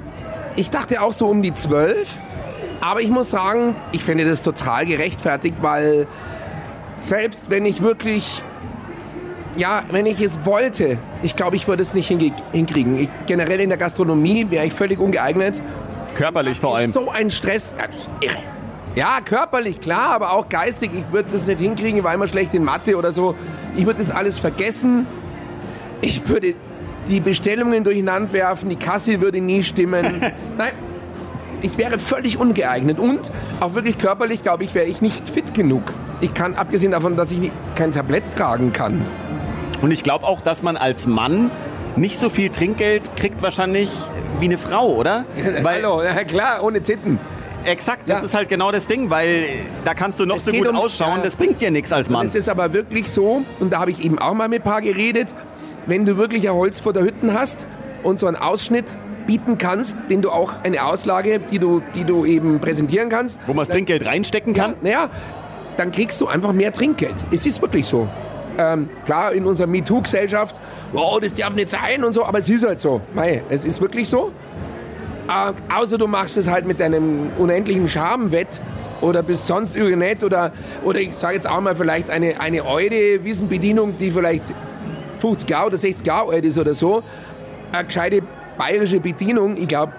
[0.57, 2.09] ich dachte auch so um die 12.
[2.81, 6.07] Aber ich muss sagen, ich finde das total gerechtfertigt, weil
[6.98, 8.42] selbst wenn ich wirklich,
[9.56, 12.98] ja, wenn ich es wollte, ich glaube, ich würde es nicht hinkriegen.
[12.98, 15.62] Ich, generell in der Gastronomie wäre ich völlig ungeeignet.
[16.14, 16.92] Körperlich vor allem.
[16.92, 17.74] So ein Stress.
[18.20, 18.37] Irre.
[18.96, 20.90] Ja, körperlich klar, aber auch geistig.
[20.92, 23.37] Ich würde das nicht hinkriegen, ich war immer schlecht in Mathe oder so.
[23.76, 25.06] Ich würde das alles vergessen.
[26.00, 26.54] Ich würde
[27.08, 30.20] die Bestellungen durcheinander werfen, die Kasse würde nie stimmen.
[30.58, 30.72] Nein,
[31.62, 32.98] ich wäre völlig ungeeignet.
[32.98, 33.30] Und
[33.61, 35.82] auch wirklich körperlich, glaube ich, wäre ich nicht fit genug.
[36.20, 39.02] Ich kann, abgesehen davon, dass ich kein Tablett tragen kann.
[39.83, 41.50] Und ich glaube auch, dass man als Mann
[41.96, 43.90] nicht so viel Trinkgeld kriegt wahrscheinlich
[44.40, 45.24] wie eine Frau, oder?
[45.64, 47.18] Hallo, ja klar, ohne Titten.
[47.64, 48.24] Exakt, das Ja.
[48.26, 49.44] ist halt genau das Ding, weil
[49.85, 51.22] da kannst du noch Es so gut um- ausschauen, ja.
[51.24, 52.24] das bringt dir nichts als Mann.
[52.24, 54.81] Es ist aber wirklich so, und da habe ich eben auch mal mit ein paar
[54.81, 55.35] geredet,
[55.87, 57.66] wenn du wirklich ein Holz vor der Hütten hast
[58.02, 58.87] und so einen Ausschnitt
[59.26, 63.52] bieten kannst, den du auch eine Auslage, die du, die du eben präsentieren kannst, Wo
[63.52, 64.74] man das Trinkgeld reinstecken kann.
[64.81, 65.09] naja,
[65.78, 67.14] dann kriegst du einfach mehr Trinkgeld.
[67.30, 68.08] Es ist wirklich so.
[68.58, 70.56] Ähm, klar, in unserer MeToo-Gesellschaft,
[70.92, 73.00] wow, das darf nicht sein und so, aber es ist halt so.
[73.14, 74.32] Mei, es ist wirklich so.
[75.28, 78.60] Äh, außer du machst es halt mit deinem unendlichen Charme wett
[79.00, 80.52] oder bist sonst irgendwie nett oder,
[80.84, 84.54] oder ich sage jetzt auch mal vielleicht eine, eine eure Wiesenbedienung, die vielleicht
[85.20, 87.04] 50 Jahre oder 60 Jahre alt ist oder so.
[87.70, 88.22] Eine gescheite
[88.56, 89.92] bayerische Bedienung, ich glaube,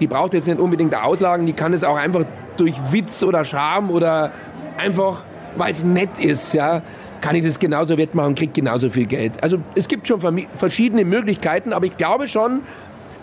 [0.00, 2.24] die braucht jetzt nicht unbedingt Auslagen, die kann es auch einfach
[2.56, 4.32] durch Witz oder Charme oder
[4.78, 5.22] einfach,
[5.56, 6.82] weil es nett ist, ja,
[7.20, 9.32] kann ich das genauso wettmachen und kriegt genauso viel Geld.
[9.42, 10.20] Also es gibt schon
[10.54, 12.60] verschiedene Möglichkeiten, aber ich glaube schon,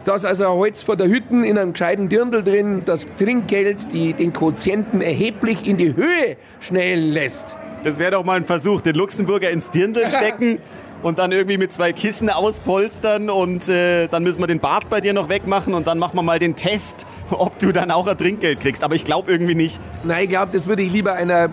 [0.04, 4.34] dass also Holz vor der Hütten in einem gescheiten Dirndl drin das Trinkgeld die, den
[4.34, 7.58] Quotienten erheblich in die Höhe schnellen lässt.
[7.84, 10.60] Das wäre doch mal ein Versuch, den Luxemburger ins Dirndl stecken
[11.06, 15.02] und dann irgendwie mit zwei Kissen auspolstern und äh, dann müssen wir den Bart bei
[15.02, 18.18] dir noch wegmachen und dann machen wir mal den Test, ob du dann auch ein
[18.18, 18.84] Trinkgeld kriegst.
[18.84, 19.80] Aber ich glaube irgendwie nicht.
[20.04, 21.50] Nein, ich glaube, das würde ich lieber einer,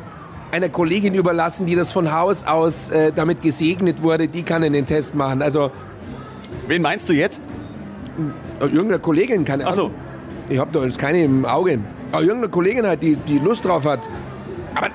[0.53, 4.27] einer Kollegin überlassen, die das von Haus aus äh, damit gesegnet wurde.
[4.27, 5.43] Die kann den Test machen.
[5.43, 5.71] Also
[6.67, 7.43] Wen meinst du jetzt?
[8.59, 9.83] äh, irgendeine Kollegin, keine Ach so.
[9.83, 9.95] Ahnung.
[10.49, 11.79] Ich habe da jetzt keine im Auge.
[12.11, 14.01] Aber irgendeine Kollegin hat, die, die Lust drauf hat.
[14.75, 14.89] Aber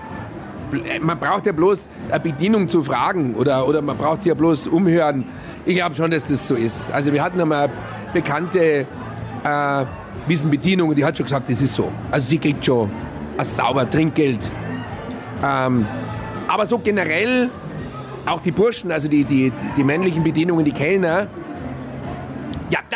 [1.01, 4.67] man braucht ja bloß eine Bedienung zu fragen oder, oder man braucht sie ja bloß
[4.67, 5.25] umhören.
[5.65, 6.91] Ich glaube schon, dass das so ist.
[6.91, 7.71] Also wir hatten einmal eine
[8.13, 8.85] bekannte
[9.43, 9.85] äh,
[10.27, 11.91] Wiesenbedienung die hat schon gesagt, das ist so.
[12.11, 12.89] Also sie kriegt schon
[13.37, 14.49] ein sauber Trinkgeld.
[15.43, 15.85] Ähm,
[16.47, 17.49] aber so generell
[18.25, 21.27] auch die Burschen, also die, die, die männlichen Bedienungen, die Kellner,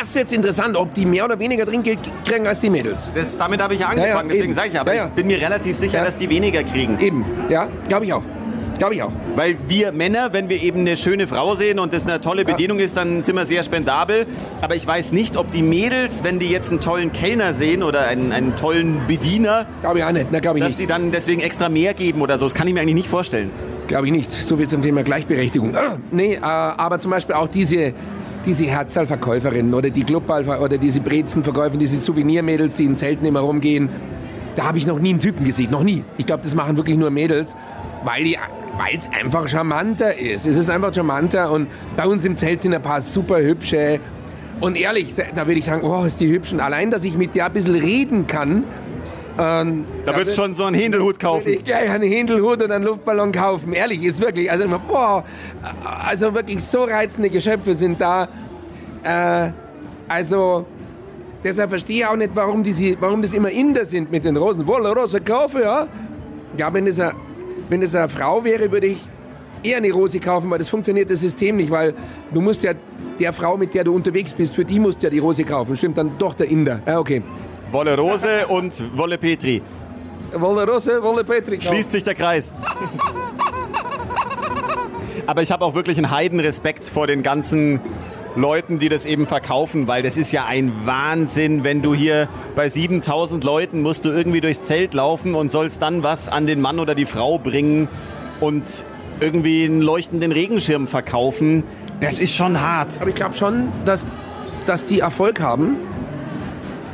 [0.02, 3.12] das ist jetzt interessant, ob die mehr oder weniger Trinkgeld kriegen als die Mädels.
[3.14, 5.08] Das, damit habe ich ja Ja, ja, angefangen, deswegen sage ich aber, Ja, ja.
[5.10, 6.06] ich bin mir relativ sicher, Ja.
[6.06, 7.00] dass die weniger kriegen.
[7.00, 8.24] Eben, ja, glaube ich auch.
[8.80, 9.12] Glaube ich auch.
[9.36, 12.80] Weil wir Männer, wenn wir eben eine schöne Frau sehen und das eine tolle Bedienung
[12.80, 14.26] ist, dann sind wir sehr spendabel.
[14.60, 18.08] Aber ich weiß nicht, ob die Mädels, wenn die jetzt einen tollen Kellner sehen oder
[18.08, 20.28] einen, einen tollen Bediener, Glaube ich auch nicht.
[20.32, 20.80] Na, ich dass nicht.
[20.80, 22.46] die dann deswegen extra mehr geben oder so.
[22.48, 23.52] Das kann ich mir eigentlich nicht vorstellen.
[23.88, 24.32] Glaube ich nicht.
[24.32, 25.76] So viel zum Thema Gleichberechtigung.
[26.12, 27.94] Nee, äh, aber zum Beispiel auch diese,
[28.46, 33.90] diese Herzalverkäuferinnen oder die Clubball oder diese Brezenverkäufer, diese Souvenirmädels, die in Zelten immer rumgehen.
[34.56, 35.72] Da habe ich noch nie einen Typen gesehen.
[35.72, 36.04] Noch nie.
[36.18, 37.56] Ich glaube, das machen wirklich nur Mädels,
[38.04, 38.38] weil die
[38.78, 40.46] weil es einfach charmanter ist.
[40.46, 44.00] Es ist einfach charmanter und bei uns im Zelt sind ein paar super hübsche.
[44.60, 46.60] Und ehrlich, da würde ich sagen, oh, ist die hübschen.
[46.60, 48.64] Allein, dass ich mit der ein bisschen reden kann.
[49.39, 51.48] Ähm, Da würdest du schon so einen Händelhut kaufen.
[51.48, 53.74] ich gleich einen Händelhut und einen Luftballon kaufen.
[53.74, 54.52] Ehrlich, ist wirklich.
[54.52, 55.24] Also, boah,
[55.84, 58.28] also wirklich so reizende Geschöpfe sind da.
[59.04, 59.52] Äh,
[60.08, 60.65] also,
[61.44, 64.67] deshalb verstehe ich auch nicht, warum, die, warum das immer Inder sind mit den Rosen.
[64.67, 65.88] Wolle Rose kaufe, ja?
[66.58, 67.13] Ja, wenn das, eine,
[67.70, 69.00] wenn das eine Frau wäre, würde ich
[69.63, 71.94] eher eine Rose kaufen, weil das funktioniert das System nicht, weil
[72.34, 72.74] du musst ja
[73.20, 75.78] der Frau, mit der du unterwegs bist, für die musst du ja die Rose kaufen.
[75.78, 76.82] Stimmt, dann doch der Inder.
[76.86, 77.22] Ja, okay.
[77.72, 79.62] Wolle Rose und Wolle Petri.
[80.34, 81.58] Wolle Rose, Wolle Petri.
[81.58, 81.74] kaufen.
[81.74, 82.52] Schließt sich der Kreis.
[85.28, 87.80] Aber ich habe auch wirklich einen Heidenrespekt vor den ganzen
[88.36, 92.70] Leuten, die das eben verkaufen, weil das ist ja ein Wahnsinn, wenn du hier bei
[92.70, 96.80] 7000 Leuten musst du irgendwie durchs Zelt laufen und sollst dann was an den Mann
[96.80, 97.88] oder die Frau bringen
[98.40, 98.64] und
[99.20, 101.64] irgendwie einen leuchtenden Regenschirm verkaufen.
[102.00, 103.00] Das ist schon hart.
[103.00, 104.08] Aber ich glaube schon, dass,
[104.66, 105.76] dass die Erfolg haben.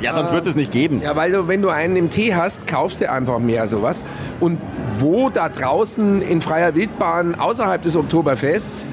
[0.02, 1.02] Ja, sonst wird es nicht geben.
[1.04, 4.04] Ja, weil du, wenn du einen im Tee hast, kaufst du einfach mehr sowas.
[4.40, 4.60] Und
[5.00, 8.86] wo da draußen in freier Wildbahn außerhalb des Oktoberfests,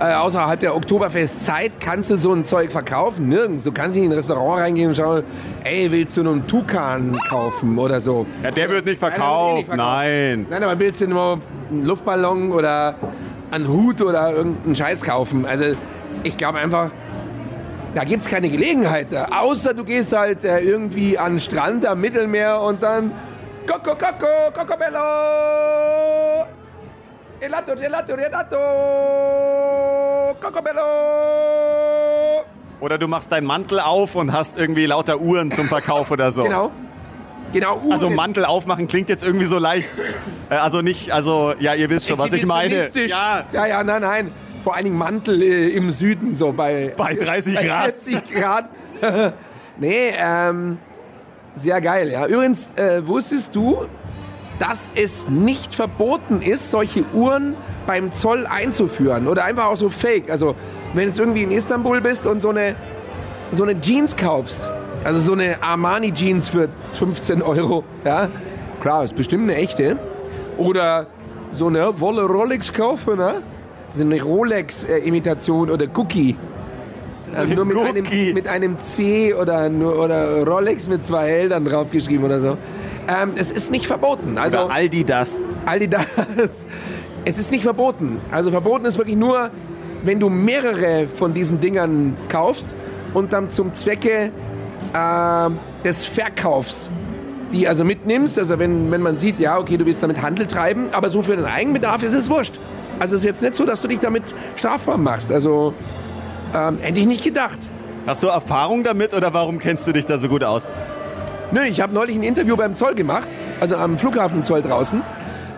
[0.00, 3.28] äh, außerhalb der Oktoberfestzeit, kannst du so ein Zeug verkaufen?
[3.28, 3.64] Nirgends.
[3.64, 5.22] Du kannst nicht in ein Restaurant reingehen und schauen,
[5.64, 8.26] ey, willst du nur einen Tukan kaufen oder so?
[8.42, 9.56] Ja, der wird nicht Nein, der wird eh verkauft.
[9.56, 9.88] nicht verkauft.
[9.90, 10.46] Nein.
[10.50, 11.40] Nein, aber willst du nur
[11.70, 12.94] einen Luftballon oder
[13.50, 15.46] einen Hut oder irgendeinen Scheiß kaufen?
[15.46, 15.64] Also
[16.22, 16.90] ich glaube einfach,
[17.98, 19.08] da gibt es keine Gelegenheit.
[19.10, 19.24] da.
[19.40, 23.10] Außer du gehst halt äh, irgendwie an den Strand am Mittelmeer und dann
[23.66, 26.46] Coco, Coco, Cocobello!
[27.40, 28.56] Gelato, gelato, gelato!
[30.40, 32.44] Cocobello!
[32.80, 36.44] Oder du machst deinen Mantel auf und hast irgendwie lauter Uhren zum Verkauf oder so.
[36.44, 36.70] Genau.
[37.52, 37.80] Genau.
[37.90, 38.14] Also Uhren.
[38.14, 39.90] Mantel aufmachen klingt jetzt irgendwie so leicht.
[40.50, 42.90] Äh, Also nicht, also ja, ihr wisst schon, was ich meine.
[42.94, 44.30] Ja, ja, ja, nein, nein.
[44.64, 47.96] Vor allen Dingen Mantel äh, im Süden, so bei, Bei 30 bei Grad.
[48.02, 48.68] 40 Grad.
[49.78, 50.78] nee, ähm,
[51.54, 52.10] sehr geil.
[52.10, 52.26] Ja.
[52.26, 53.86] Übrigens, äh, wusstest du,
[54.58, 57.54] dass es nicht verboten ist, solche Uhren
[57.86, 59.28] beim Zoll einzuführen?
[59.28, 60.30] Oder einfach auch so fake.
[60.30, 60.54] Also,
[60.94, 62.74] wenn du jetzt irgendwie in Istanbul bist und so eine,
[63.50, 64.70] so eine Jeans kaufst,
[65.04, 68.28] also so eine Armani-Jeans für 15 Euro, ja,
[68.80, 69.98] klar, ist bestimmt eine echte.
[70.56, 71.06] Oder
[71.52, 73.42] so eine Wolle Rolex kaufen, ne?
[73.98, 76.36] So eine Rolex-Imitation oder Cookie.
[77.34, 82.24] Äh, nur mit einem, mit einem C oder, nur, oder Rolex mit zwei dann draufgeschrieben
[82.24, 82.56] oder so.
[83.08, 84.38] Ähm, es ist nicht verboten.
[84.38, 85.40] Also oder Aldi das.
[85.66, 86.06] Aldi das.
[87.24, 88.18] Es ist nicht verboten.
[88.30, 89.50] Also verboten ist wirklich nur,
[90.04, 92.74] wenn du mehrere von diesen Dingern kaufst
[93.14, 94.30] und dann zum Zwecke
[94.94, 95.50] äh,
[95.84, 96.90] des Verkaufs
[97.52, 98.38] die also mitnimmst.
[98.38, 101.36] Also wenn, wenn man sieht, ja, okay, du willst damit Handel treiben, aber so für
[101.36, 102.54] den Eigenbedarf ist es wurscht.
[102.98, 105.30] Also es ist jetzt nicht so, dass du dich damit strafbar machst.
[105.32, 105.74] Also
[106.54, 107.58] ähm, hätte ich nicht gedacht.
[108.06, 110.68] Hast du Erfahrung damit oder warum kennst du dich da so gut aus?
[111.50, 113.28] Nö, ich habe neulich ein Interview beim Zoll gemacht,
[113.60, 115.02] also am Flughafenzoll draußen.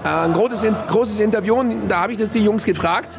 [0.05, 3.19] Äh, ein großes, großes Interview, und da habe ich das die Jungs gefragt.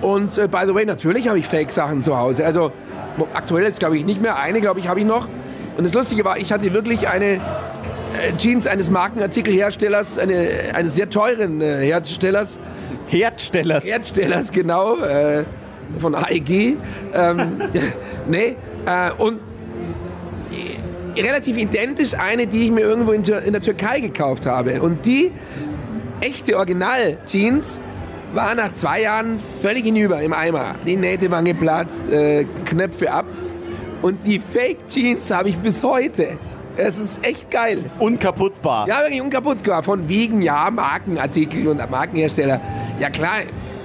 [0.00, 2.44] Und äh, by the way, natürlich habe ich Fake-Sachen zu Hause.
[2.44, 2.72] Also
[3.32, 5.28] aktuell jetzt glaube ich nicht mehr, eine glaube ich habe ich noch.
[5.76, 7.40] Und das Lustige war, ich hatte wirklich eine äh,
[8.38, 12.58] Jeans eines Markenartikelherstellers, eine, eines sehr teuren äh, Herstellers,
[13.08, 13.86] Herdstellers.
[13.86, 15.44] Herstellers, genau, äh,
[15.98, 16.76] von AEG.
[17.14, 17.62] Ähm,
[18.28, 19.40] nee, äh, und
[21.16, 24.82] äh, relativ identisch eine, die ich mir irgendwo in, in der Türkei gekauft habe.
[24.82, 25.32] Und die
[26.20, 27.80] echte Original-Jeans
[28.32, 30.74] war nach zwei Jahren völlig hinüber im Eimer.
[30.86, 33.26] Die Nähte waren geplatzt, äh, Knöpfe ab.
[34.02, 36.38] Und die Fake-Jeans habe ich bis heute.
[36.76, 37.90] Es ist echt geil.
[38.00, 38.88] Unkaputtbar.
[38.88, 39.82] Ja, wirklich unkaputtbar.
[39.82, 42.60] Von wegen, ja, Markenartikel und Markenhersteller.
[42.98, 43.42] Ja, klar,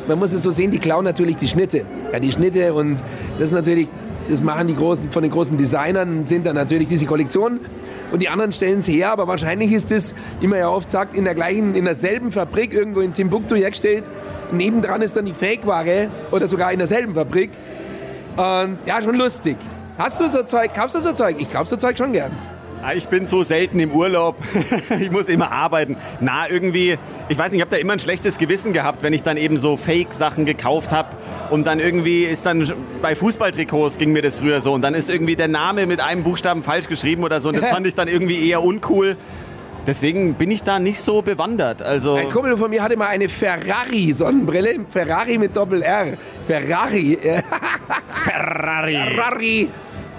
[0.08, 1.86] man muss es so sehen, die klauen natürlich die Schnitte.
[2.12, 2.98] Ja, die Schnitte und
[3.38, 3.88] das ist natürlich,
[4.28, 7.60] das machen die großen, von den großen Designern sind dann natürlich diese Kollektionen.
[8.12, 11.16] Und die anderen stellen es her, aber wahrscheinlich ist es, wie man ja oft sagt,
[11.16, 14.06] in der gleichen, in derselben Fabrik irgendwo in Timbuktu hergestellt.
[14.52, 17.52] Nebendran ist dann die Fake-Ware oder sogar in derselben Fabrik.
[18.36, 19.58] Und ja, schon lustig.
[20.00, 21.36] Hast du so Zeug, kaufst du so Zeug?
[21.38, 22.32] Ich kauf so Zeug schon gern.
[22.82, 24.38] Ah, ich bin so selten im Urlaub.
[25.00, 25.98] ich muss immer arbeiten.
[26.22, 29.22] Na, irgendwie, ich weiß nicht, ich habe da immer ein schlechtes Gewissen gehabt, wenn ich
[29.22, 31.10] dann eben so Fake-Sachen gekauft habe.
[31.50, 34.72] Und dann irgendwie ist dann bei Fußballtrikots ging mir das früher so.
[34.72, 37.50] Und dann ist irgendwie der Name mit einem Buchstaben falsch geschrieben oder so.
[37.50, 39.18] Und das fand ich dann irgendwie eher uncool.
[39.86, 41.82] Deswegen bin ich da nicht so bewandert.
[41.82, 44.86] Also Ein Kumpel von mir hatte mal eine Ferrari-Sonnenbrille.
[44.90, 46.14] Ferrari mit Doppel-R.
[46.48, 47.18] Ferrari.
[48.24, 48.94] Ferrari.
[48.94, 49.70] Ferrari.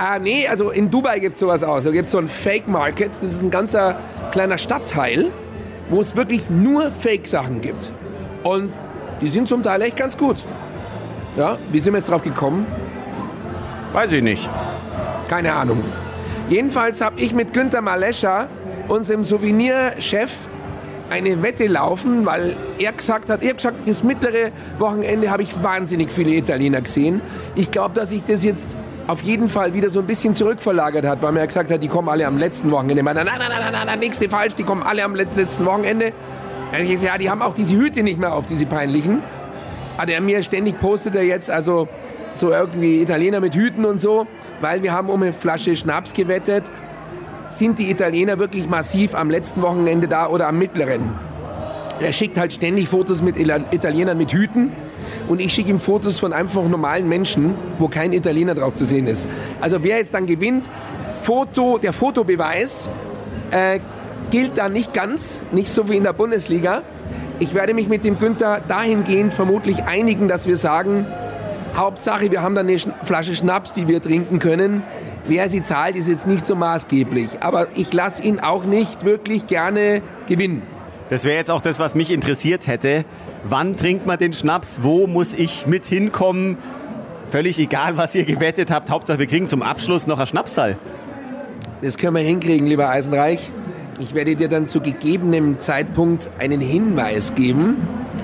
[0.03, 1.79] Ah, nee, also in Dubai gibt es sowas auch.
[1.83, 3.11] Da gibt es so ein Fake Market.
[3.11, 3.99] Das ist ein ganzer
[4.33, 5.27] kleiner Stadtteil,
[5.91, 7.93] wo es wirklich nur Fake-Sachen gibt.
[8.43, 8.73] Und
[9.21, 10.37] die sind zum Teil echt ganz gut.
[11.37, 12.65] Ja, wie sind wir jetzt drauf gekommen?
[13.93, 14.49] Weiß ich nicht.
[15.29, 15.85] Keine Ahnung.
[16.49, 18.49] Jedenfalls habe ich mit Günter Malescha,
[18.89, 20.31] unserem Souvenirchef,
[21.11, 25.63] eine Wette laufen, weil er gesagt hat, er hat gesagt, das mittlere Wochenende habe ich
[25.63, 27.21] wahnsinnig viele Italiener gesehen.
[27.55, 28.75] Ich glaube, dass ich das jetzt
[29.11, 31.89] auf jeden Fall wieder so ein bisschen zurückverlagert hat, weil man ja gesagt hat, die
[31.89, 33.03] kommen alle am letzten Wochenende.
[33.03, 36.13] Nein, nein, nein, nein, nein, nein, nächste falsch, die kommen alle am letzten Wochenende.
[36.73, 39.23] Ja, die haben auch diese Hüte nicht mehr auf, diese peinlichen.
[39.99, 41.89] Hat er mir ständig postet er jetzt, also
[42.33, 44.29] so irgendwie Italiener mit Hüten und so,
[44.61, 46.63] weil wir haben um eine Flasche Schnaps gewettet.
[47.49, 51.13] Sind die Italiener wirklich massiv am letzten Wochenende da oder am mittleren?
[51.99, 54.71] Er schickt halt ständig Fotos mit Italienern mit Hüten
[55.31, 59.07] und ich schicke ihm Fotos von einfach normalen Menschen, wo kein Italiener drauf zu sehen
[59.07, 59.29] ist.
[59.61, 60.69] Also wer jetzt dann gewinnt,
[61.23, 62.91] Foto, der Fotobeweis
[63.53, 63.79] äh,
[64.31, 66.83] gilt da nicht ganz, nicht so wie in der Bundesliga.
[67.39, 71.07] Ich werde mich mit dem Günther dahingehend vermutlich einigen, dass wir sagen,
[71.77, 74.83] Hauptsache, wir haben dann eine Flasche Schnaps, die wir trinken können.
[75.27, 77.39] Wer sie zahlt, ist jetzt nicht so maßgeblich.
[77.39, 80.63] Aber ich lasse ihn auch nicht wirklich gerne gewinnen.
[81.09, 83.05] Das wäre jetzt auch das, was mich interessiert hätte.
[83.45, 84.81] Wann trinkt man den Schnaps?
[84.83, 86.59] Wo muss ich mit hinkommen?
[87.31, 88.91] Völlig egal, was ihr gewettet habt.
[88.91, 90.77] Hauptsache, wir kriegen zum Abschluss noch ein Schnapsal.
[91.81, 93.51] Das können wir hinkriegen, lieber Eisenreich.
[93.99, 97.77] Ich werde dir dann zu gegebenem Zeitpunkt einen Hinweis geben.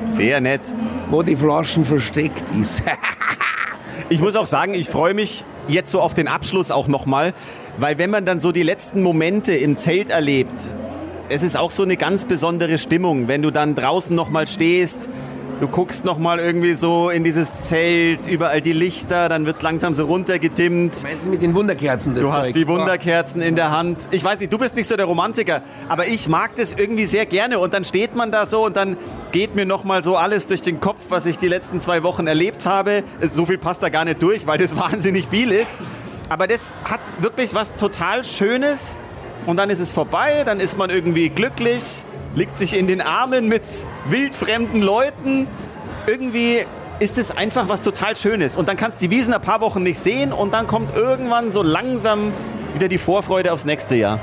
[0.04, 0.60] Sehr nett.
[1.08, 2.82] Wo die Flaschen versteckt ist.
[4.10, 7.32] ich muss auch sagen, ich freue mich jetzt so auf den Abschluss auch nochmal,
[7.78, 10.68] weil wenn man dann so die letzten Momente im Zelt erlebt,
[11.28, 15.08] es ist auch so eine ganz besondere Stimmung, wenn du dann draußen nochmal stehst,
[15.58, 19.94] du guckst nochmal irgendwie so in dieses Zelt, überall die Lichter, dann wird es langsam
[19.94, 21.02] so runtergedimmt.
[21.02, 22.14] Meinst du mit den Wunderkerzen?
[22.14, 22.54] Das du hast Zeug?
[22.54, 24.00] die Wunderkerzen in der Hand.
[24.10, 27.26] Ich weiß nicht, du bist nicht so der Romantiker, aber ich mag das irgendwie sehr
[27.26, 28.96] gerne und dann steht man da so und dann
[29.32, 32.66] geht mir nochmal so alles durch den Kopf, was ich die letzten zwei Wochen erlebt
[32.66, 33.02] habe.
[33.22, 35.78] So viel passt da gar nicht durch, weil das wahnsinnig viel ist.
[36.28, 38.96] Aber das hat wirklich was total Schönes
[39.46, 42.04] und dann ist es vorbei, dann ist man irgendwie glücklich,
[42.34, 43.62] liegt sich in den Armen mit
[44.08, 45.46] wildfremden Leuten.
[46.06, 46.66] Irgendwie
[46.98, 48.56] ist es einfach was total Schönes.
[48.56, 51.52] Und dann kannst du die Wiesen ein paar Wochen nicht sehen und dann kommt irgendwann
[51.52, 52.32] so langsam
[52.74, 54.18] wieder die Vorfreude aufs nächste Jahr.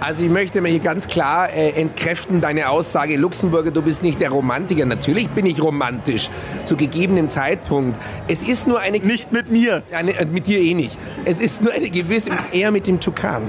[0.00, 4.20] Also ich möchte mir hier ganz klar äh, entkräften deine Aussage, Luxemburger, du bist nicht
[4.20, 4.86] der Romantiker.
[4.86, 6.30] Natürlich bin ich romantisch,
[6.66, 7.98] zu gegebenem Zeitpunkt.
[8.28, 8.98] Es ist nur eine...
[8.98, 9.82] Nicht mit mir.
[9.90, 10.96] Eine, äh, mit dir eh nicht.
[11.24, 12.30] Es ist nur eine gewisse...
[12.52, 13.42] Eher mit dem Tukan.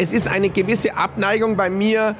[0.00, 2.16] Es ist eine gewisse Abneigung bei mir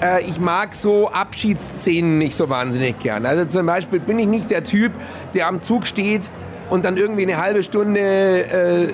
[0.00, 3.26] äh, ich mag so Abschiedsszenen nicht so wahnsinnig gern.
[3.26, 4.92] Also zum Beispiel bin ich nicht der Typ,
[5.34, 6.30] der am Zug steht
[6.70, 8.88] und dann irgendwie eine halbe Stunde äh,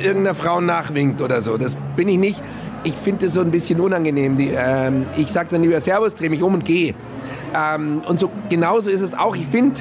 [0.00, 1.58] irgendeiner Frau nachwinkt oder so.
[1.58, 2.40] Das bin ich nicht
[2.86, 4.38] ich finde das so ein bisschen unangenehm.
[4.38, 6.94] Die, ähm, ich sage dann lieber Servus, drehe mich um und gehe.
[7.54, 9.34] Ähm, und so genauso ist es auch.
[9.34, 9.80] Ich finde,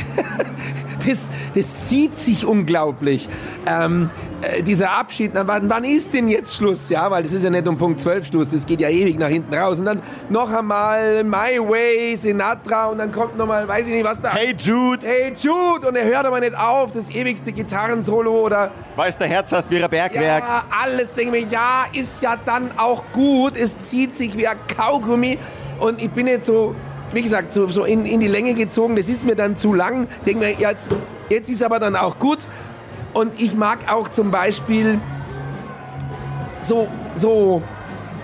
[1.07, 3.29] das, das zieht sich unglaublich.
[3.67, 4.09] Ähm,
[4.45, 6.89] äh, dieser Abschied, na, wann, wann ist denn jetzt Schluss?
[6.89, 9.29] Ja, weil das ist ja nicht um Punkt 12 Schluss, das geht ja ewig nach
[9.29, 9.79] hinten raus.
[9.79, 14.05] Und dann noch einmal My Way, Sinatra und dann kommt noch mal, weiß ich nicht,
[14.05, 14.33] was da.
[14.33, 15.05] Hey Jude!
[15.05, 15.87] Hey Jude!
[15.87, 18.71] Und er hört aber nicht auf, das ewigste Gitarrensolo oder.
[18.95, 20.43] Weiß der Herz hast, wäre Bergwerk.
[20.43, 23.57] Ja, alles, denke ich mir, ja, ist ja dann auch gut.
[23.57, 25.37] Es zieht sich wie ein Kaugummi.
[25.79, 26.75] Und ich bin jetzt so,
[27.13, 28.95] wie gesagt, so, so in, in die Länge gezogen.
[28.95, 30.07] Das ist mir dann zu lang.
[30.25, 30.89] Denke mir, jetzt,
[31.29, 32.47] jetzt ist aber dann auch gut.
[33.15, 34.99] Und ich mag auch zum Beispiel
[36.59, 37.61] so, so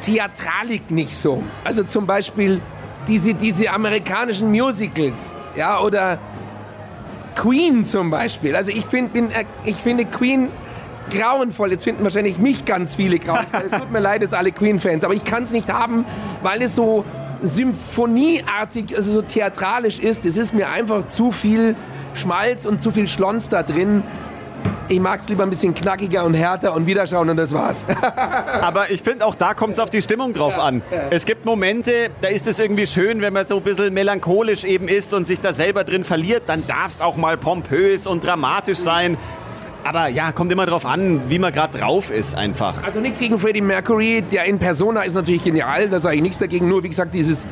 [0.02, 1.42] Theatralik nicht so.
[1.64, 2.60] Also zum Beispiel
[3.08, 6.20] diese, diese amerikanischen Musicals, ja, oder
[7.36, 8.54] Queen zum Beispiel.
[8.54, 10.50] Also ich, find, bin, äh, ich finde Queen
[11.10, 11.72] grauenvoll.
[11.72, 13.62] Jetzt finden wahrscheinlich mich ganz viele grauenvoll.
[13.68, 16.04] es tut mir leid, jetzt alle Queen-Fans, aber ich kann es nicht haben,
[16.44, 17.06] weil es so
[17.42, 20.26] symphonieartig, also so theatralisch ist.
[20.26, 21.78] Es ist mir einfach zu viel
[22.14, 24.04] Schmalz und zu viel Schlons da drin.
[24.92, 27.86] Ich mag es lieber ein bisschen knackiger und härter und wiederschauen und das war's.
[28.62, 30.82] Aber ich finde, auch da kommt es auf die Stimmung drauf ja, an.
[30.92, 31.04] Ja.
[31.12, 34.90] Es gibt Momente, da ist es irgendwie schön, wenn man so ein bisschen melancholisch eben
[34.90, 36.44] ist und sich da selber drin verliert.
[36.48, 39.18] Dann darf es auch mal pompös und dramatisch sein.
[39.86, 42.84] Aber ja, kommt immer drauf an, wie man gerade drauf ist einfach.
[42.84, 46.38] Also nichts gegen Freddie Mercury, der in Persona ist natürlich genial, da sage ich nichts
[46.38, 47.48] dagegen, nur wie gesagt dieses,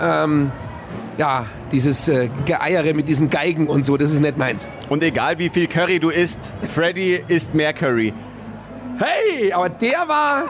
[0.00, 0.52] ähm,
[1.18, 4.66] ja, dieses äh, Geeiere mit diesen Geigen und so, das ist nicht meins.
[4.88, 8.12] Und egal wie viel Curry du isst, Freddie isst mehr Curry.
[8.98, 10.44] Hey, aber der war,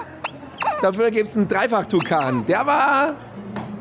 [0.83, 3.15] dafür gibt es einen Dreifach-Tukan, der war,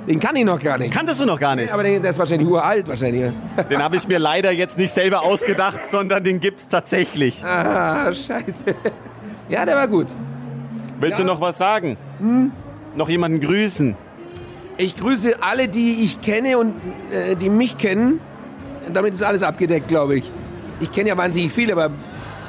[0.08, 0.94] den kann ich noch gar nicht.
[0.94, 1.72] Kanntest du noch gar nicht?
[1.74, 3.32] Aber den, der ist wahrscheinlich uralt, wahrscheinlich.
[3.70, 7.44] Den habe ich mir leider jetzt nicht selber ausgedacht, sondern den gibt's tatsächlich.
[7.44, 8.76] Ah, scheiße.
[9.50, 10.08] Ja, der war gut.
[11.00, 11.26] Willst Ja.
[11.26, 11.98] du noch was sagen?
[12.96, 13.96] Noch jemanden grüßen?
[14.78, 16.74] Ich grüße alle, die ich kenne und
[17.12, 18.20] äh, die mich kennen.
[18.92, 20.32] Damit ist alles abgedeckt, glaube ich.
[20.82, 21.92] Ich kenne ja wahnsinnig viele, aber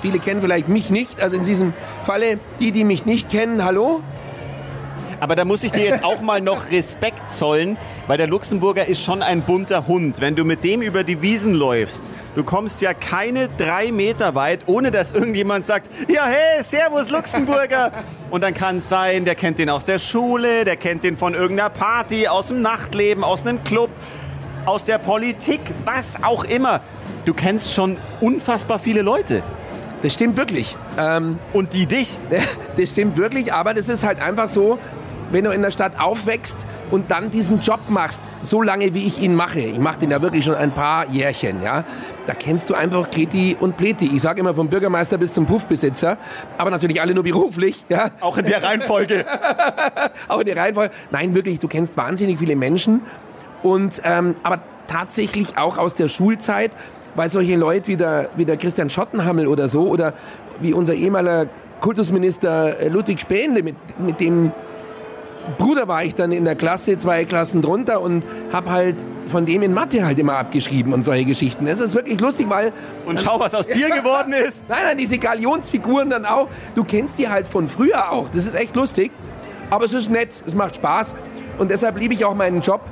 [0.03, 1.21] viele kennen vielleicht mich nicht.
[1.21, 1.73] Also in diesem
[2.05, 4.03] Falle, die, die mich nicht kennen, hallo?
[5.19, 9.03] Aber da muss ich dir jetzt auch mal noch Respekt zollen, weil der Luxemburger ist
[9.03, 10.21] schon ein bunter Hund.
[10.21, 12.05] Wenn du mit dem über die Wiesen läufst,
[12.35, 17.93] du kommst ja keine drei Meter weit, ohne dass irgendjemand sagt, ja hey, Servus Luxemburger.
[18.31, 21.33] Und dann kann es sein, der kennt den aus der Schule, der kennt den von
[21.33, 23.89] irgendeiner Party, aus dem Nachtleben, aus einem Club,
[24.67, 26.81] aus der Politik, was auch immer.
[27.25, 29.43] Du kennst schon unfassbar viele Leute.
[30.03, 30.77] Das stimmt wirklich.
[30.99, 32.19] Ähm, Und die dich.
[32.77, 34.79] das stimmt wirklich, aber das ist halt einfach so,
[35.31, 36.57] wenn du in der Stadt aufwächst
[36.91, 40.23] und dann diesen Job machst, so lange wie ich ihn mache, ich mache den ja
[40.23, 41.85] wirklich schon ein paar Jährchen, ja,
[42.27, 44.11] da kennst du einfach Kreti und Pleti.
[44.13, 46.19] Ich sage immer vom Bürgermeister bis zum Puffbesitzer,
[46.59, 48.11] aber natürlich alle nur beruflich, ja.
[48.21, 49.25] Auch in der Reihenfolge.
[50.29, 50.93] Auch in der Reihenfolge.
[51.11, 53.03] Nein, wirklich, du kennst wahnsinnig viele Menschen.
[53.63, 56.71] Und, ähm, aber tatsächlich auch aus der Schulzeit,
[57.15, 60.15] weil solche Leute wie der, wie der Christian Schottenhammel oder so, oder
[60.61, 61.47] wie unser ehemaliger
[61.81, 64.53] Kultusminister äh, Ludwig Spähnle, mit, mit dem
[65.59, 68.97] Bruder war ich dann in der Klasse, zwei Klassen drunter und habe halt
[69.29, 71.67] von dem in Mathe halt immer abgeschrieben und solche Geschichten.
[71.67, 72.73] Das ist wirklich lustig, weil
[73.07, 74.69] Und schau, was aus dir geworden ist.
[74.69, 76.49] Nein, nein, diese Galionsfiguren dann auch.
[76.75, 78.29] Du kennst die halt von früher auch.
[78.29, 79.11] Das ist echt lustig.
[79.71, 81.15] Aber es ist nett, es macht Spaß.
[81.59, 82.83] Und deshalb liebe ich auch meinen Job,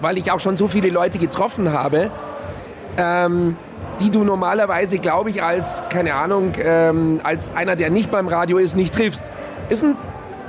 [0.00, 2.10] weil ich auch schon so viele Leute getroffen habe,
[2.98, 3.56] ähm,
[4.00, 8.58] die du normalerweise, glaube ich, als, keine Ahnung, ähm, als einer, der nicht beim Radio
[8.58, 9.30] ist, nicht triffst.
[9.68, 9.96] Ist, ein,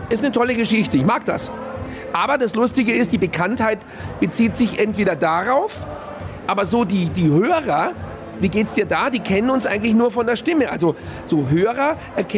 [0.09, 0.97] ist eine tolle Geschichte.
[0.97, 1.51] Ich mag das.
[2.13, 3.79] Aber das Lustige ist, die Bekanntheit
[4.19, 5.85] bezieht sich entweder darauf,
[6.47, 7.93] aber so die, die Hörer,
[8.39, 9.09] wie geht's dir da?
[9.09, 10.69] Die kennen uns eigentlich nur von der Stimme.
[10.69, 10.95] Also
[11.27, 11.97] so Hörer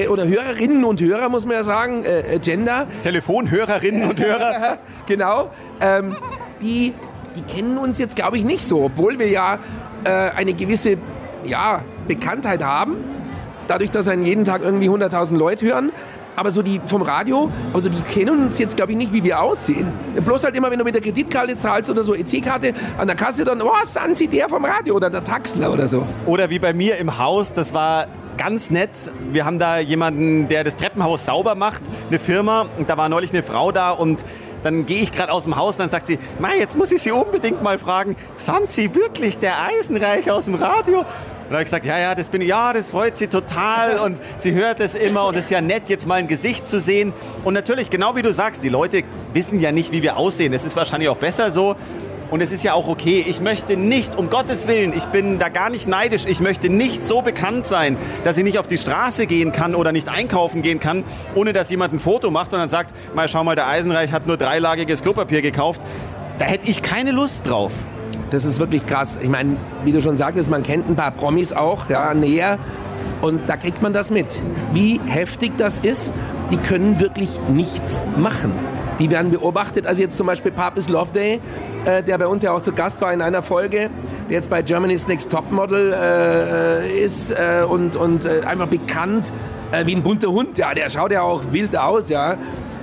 [0.09, 4.77] oder Hörerinnen und Hörer, muss man ja sagen, äh, äh, Gender, Telefonhörerinnen und Hörer.
[5.07, 5.51] genau,
[5.81, 6.09] ähm,
[6.61, 6.93] die,
[7.35, 9.59] die kennen uns jetzt, glaube ich, nicht so, obwohl wir ja
[10.03, 10.97] äh, eine gewisse
[11.43, 12.97] ja, Bekanntheit haben,
[13.67, 15.91] dadurch, dass einen jeden Tag irgendwie 100.000 Leute hören.
[16.35, 19.41] Aber so die vom Radio, also die kennen uns jetzt, glaube ich, nicht, wie wir
[19.41, 19.91] aussehen.
[20.23, 23.45] Bloß halt immer, wenn du mit der Kreditkarte zahlst oder so EC-Karte an der Kasse,
[23.45, 26.05] dann, oh, sind Sie der vom Radio oder der Taxler oder so.
[26.25, 28.07] Oder wie bei mir im Haus, das war
[28.37, 28.89] ganz nett.
[29.31, 32.67] Wir haben da jemanden, der das Treppenhaus sauber macht, eine Firma.
[32.77, 34.23] Und da war neulich eine Frau da und
[34.63, 37.01] dann gehe ich gerade aus dem Haus und dann sagt sie, Mei, jetzt muss ich
[37.01, 41.05] Sie unbedingt mal fragen, sind Sie wirklich der Eisenreich aus dem Radio?
[41.45, 43.99] Und da habe ich gesagt, ja, ja, das bin ich, ja, das freut sie total
[44.03, 46.79] und sie hört es immer und es ist ja nett, jetzt mal ein Gesicht zu
[46.79, 47.13] sehen.
[47.43, 50.53] Und natürlich, genau wie du sagst, die Leute wissen ja nicht, wie wir aussehen.
[50.53, 51.75] Es ist wahrscheinlich auch besser so.
[52.31, 53.23] Und es ist ja auch okay.
[53.27, 57.05] Ich möchte nicht, um Gottes Willen, ich bin da gar nicht neidisch, ich möchte nicht
[57.05, 60.79] so bekannt sein, dass ich nicht auf die Straße gehen kann oder nicht einkaufen gehen
[60.79, 61.03] kann,
[61.35, 64.25] ohne dass jemand ein Foto macht und dann sagt, mal schau mal, der Eisenreich hat
[64.25, 65.81] nur dreilagiges Klopapier gekauft.
[66.39, 67.71] Da hätte ich keine Lust drauf.
[68.35, 69.17] Das ist wirklich krass.
[69.21, 69.55] Ich meine,
[69.85, 72.59] wie du schon sagtest, man kennt ein paar Promis auch, ja, näher.
[73.21, 74.41] Und da kriegt man das mit.
[74.73, 76.13] Wie heftig das ist,
[76.51, 78.51] die können wirklich nichts machen.
[78.99, 79.87] Die werden beobachtet.
[79.87, 81.39] Also jetzt zum Beispiel Papis Loveday,
[81.85, 83.89] äh, der bei uns ja auch zu Gast war in einer Folge,
[84.29, 89.31] der jetzt bei Germany's Next Topmodel äh, ist äh, und, und äh, einfach bekannt
[89.71, 90.57] äh, wie ein bunter Hund.
[90.57, 92.35] Ja, der schaut ja auch wild aus, ja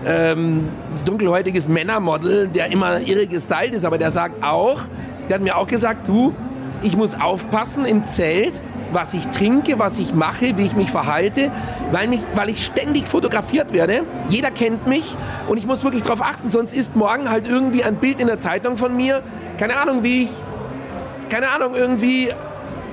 [0.04, 0.68] ähm,
[1.04, 4.82] dunkelhäutiges Männermodel, der immer irre gestylt ist, aber der sagt auch,
[5.28, 6.34] der hat mir auch gesagt, du,
[6.82, 8.60] ich muss aufpassen im Zelt,
[8.92, 11.50] was ich trinke, was ich mache, wie ich mich verhalte,
[11.92, 14.02] weil, mich, weil ich ständig fotografiert werde.
[14.28, 15.16] Jeder kennt mich
[15.48, 18.38] und ich muss wirklich darauf achten, sonst ist morgen halt irgendwie ein Bild in der
[18.38, 19.22] Zeitung von mir,
[19.58, 20.30] keine Ahnung, wie ich,
[21.30, 22.32] keine Ahnung, irgendwie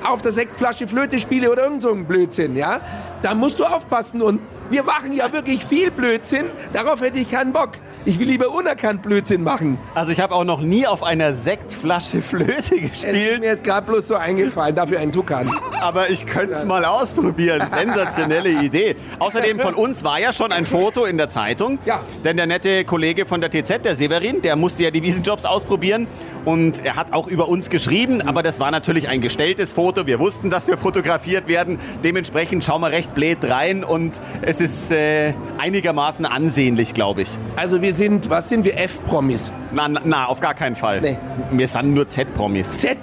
[0.04, 2.80] auf der Sektflasche Flöte spiele oder irgend so ein Blödsinn, ja?
[3.22, 6.46] Da musst du aufpassen und wir machen ja wirklich viel Blödsinn.
[6.74, 7.72] Darauf hätte ich keinen Bock.
[8.06, 9.78] Ich will lieber unerkannt Blödsinn machen.
[9.94, 13.40] Also ich habe auch noch nie auf einer Sektflasche Flöte Es ist gespielt.
[13.42, 15.50] mir jetzt gerade bloß so eingefallen, dafür ein Tukan.
[15.84, 17.68] aber ich könnte es mal ausprobieren.
[17.70, 18.96] Sensationelle Idee.
[19.20, 21.78] Außerdem von uns war ja schon ein Foto in der Zeitung.
[21.86, 22.02] Ja.
[22.24, 26.08] Denn der nette Kollege von der TZ, der Severin, der musste ja die Wiesenjobs ausprobieren.
[26.46, 30.08] Und er hat auch über uns geschrieben, aber das war natürlich ein gestelltes Foto.
[30.08, 31.80] Wir wussten, dass wir fotografiert werden.
[32.04, 37.38] Dementsprechend schauen wir recht blöd rein und es ist äh, einigermaßen ansehnlich, glaube ich.
[37.56, 39.52] Also wir sind, was sind wir, F-Promis?
[39.72, 41.02] Na, na, na, auf gar keinen Fall.
[41.02, 41.18] Nee.
[41.52, 42.80] Wir sind nur Z-Promis.
[42.80, 42.98] Z?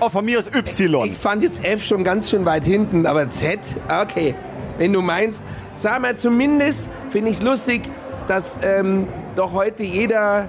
[0.00, 1.10] Oh, von mir ist Y.
[1.10, 3.58] Ich fand jetzt F schon ganz schön weit hinten, aber Z?
[3.88, 4.34] Okay.
[4.78, 5.42] Wenn du meinst,
[5.76, 7.82] sag mal, zumindest finde ich es lustig,
[8.28, 9.06] dass ähm,
[9.36, 10.48] doch heute jeder,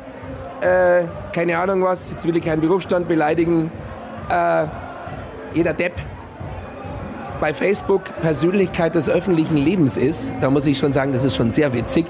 [0.62, 3.72] äh, keine Ahnung was, jetzt will ich keinen Berufsstand beleidigen,
[4.30, 4.66] äh,
[5.54, 5.94] jeder Depp
[7.44, 10.32] bei Facebook Persönlichkeit des öffentlichen Lebens ist.
[10.40, 12.06] Da muss ich schon sagen, das ist schon sehr witzig.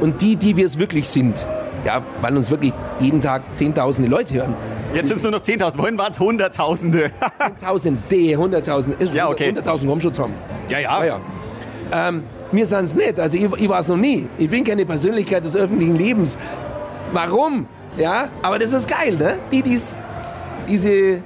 [0.00, 1.48] Und die, die wir es wirklich sind,
[1.84, 4.54] ja, weil uns wirklich jeden Tag zehntausende Leute hören.
[4.94, 5.76] Jetzt sind es nur noch 10.000.
[5.76, 7.10] Vorhin waren es Hunderttausende.
[7.38, 9.48] Zehntausende, hunderttausend, ist Ja, okay.
[9.48, 10.34] hunderttausend Rumschutz haben.
[10.68, 10.90] ja, ja.
[10.90, 11.20] Ah, ja.
[11.92, 12.22] Ähm,
[12.52, 13.18] mir sind es nicht.
[13.18, 14.28] Also ich, ich war es noch nie.
[14.38, 16.38] Ich bin keine Persönlichkeit des öffentlichen Lebens.
[17.12, 17.66] Warum?
[17.96, 19.40] Ja, aber das ist geil, ne?
[19.50, 19.98] Die, die's,
[20.68, 21.20] diese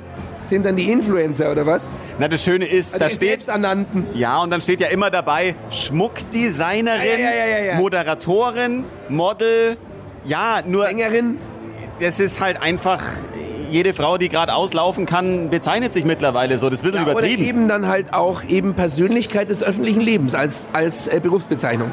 [0.44, 1.88] sind dann die Influencer oder was?
[2.18, 3.28] Na, das Schöne ist, da die steht...
[3.28, 4.06] Selbsternannten.
[4.14, 7.74] Ja, und dann steht ja immer dabei Schmuckdesignerin, Ja, ja, ja, ja.
[7.76, 9.76] Moderatorin, Model.
[10.24, 11.38] Ja, nur Sängerin.
[12.00, 13.02] es ist halt einfach,
[13.70, 16.68] jede Frau, die gerade auslaufen kann, bezeichnet sich mittlerweile so.
[16.70, 17.44] Das ist ein bisschen Ja, oder übertrieben.
[17.44, 21.90] eben dann halt auch eben Persönlichkeit des öffentlichen Lebens als, als äh, Berufsbezeichnung.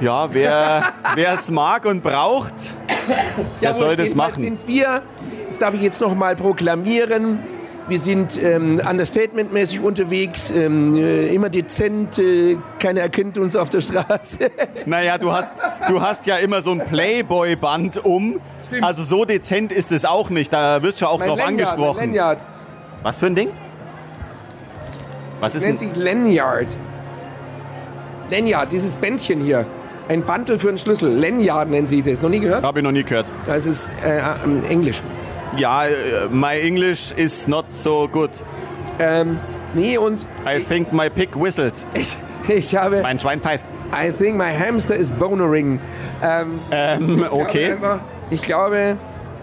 [0.00, 0.82] Ja, wer
[1.34, 2.54] es mag und braucht,
[3.62, 4.40] der soll das machen.
[4.42, 5.02] sind wir,
[5.54, 7.38] das darf ich jetzt noch mal proklamieren,
[7.86, 13.82] wir sind ähm, understatementmäßig unterwegs, ähm, äh, immer dezent, äh, keiner erkennt uns auf der
[13.82, 14.50] Straße.
[14.86, 15.52] Naja, du hast,
[15.88, 18.40] du hast ja immer so ein Playboy-Band um.
[18.80, 20.52] Also so dezent ist es auch nicht.
[20.52, 22.14] Da wirst du auch drauf Lanyard, angesprochen.
[22.14, 22.36] Mein.
[23.02, 23.50] Was für ein Ding?
[25.40, 26.66] Was ist nennt sich Lanyard.
[28.30, 29.66] Lanyard, dieses Bändchen hier.
[30.08, 31.10] Ein Bantel für einen Schlüssel.
[31.16, 32.20] Lanyard nennen sie das.
[32.20, 32.64] Noch nie gehört?
[32.64, 33.26] Habe ich noch nie gehört.
[33.46, 35.00] Das ist äh, ähm, Englisch.
[35.56, 35.90] Ja, äh,
[36.30, 38.30] my English is not so good.
[38.98, 39.38] Ähm,
[39.74, 41.86] nee, und I think my pig whistles.
[41.94, 42.16] ich,
[42.48, 43.00] ich habe...
[43.02, 43.64] Mein Schwein pfeift.
[43.92, 45.78] I think my hamster is bonering.
[46.22, 47.72] Ähm, Ähm, okay.
[47.72, 48.00] Einfach,
[48.30, 48.96] ich glaube,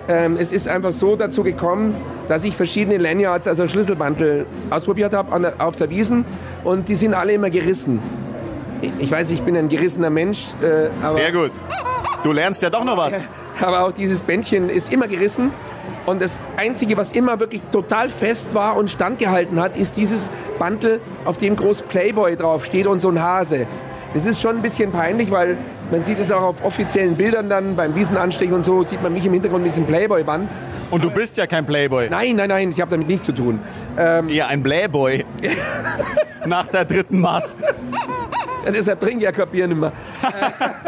[0.10, 1.96] ähm, es ist einfach so dazu gekommen,
[2.28, 6.26] dass ich verschiedene Lanyards, also Schlüsselbantel, ausprobiert habe auf der Wiesen
[6.64, 8.00] und die sind alle immer gerissen.
[8.82, 11.52] Ich- Ich weiß, ich bin ein gerissener Mensch, äh, aber, Sehr gut.
[12.24, 13.14] Du lernst ja doch noch was.
[13.62, 15.52] aber auch dieses Bändchen ist immer gerissen.
[16.06, 21.00] Und das Einzige, was immer wirklich total fest war und standgehalten hat, ist dieses Bantel,
[21.26, 23.68] auf dem groß Playboy draufsteht und so ein Hase.
[24.14, 25.58] Das ist schon ein bisschen peinlich, weil
[25.90, 29.26] man sieht es auch auf offiziellen Bildern dann, beim Wiesenanstich und so, sieht man mich
[29.26, 30.50] im Hintergrund mit diesem Playboy-Band.
[30.90, 32.10] Und du bist ja kein Playboy.
[32.10, 33.60] Nein, nein, nein, ich habe damit nichts zu tun.
[33.96, 35.24] Eher ein Playboy.
[36.46, 37.56] Nach der dritten Maß.
[38.66, 39.94] Ja, deshalb trinke ich ja kein Bier nicht mehr.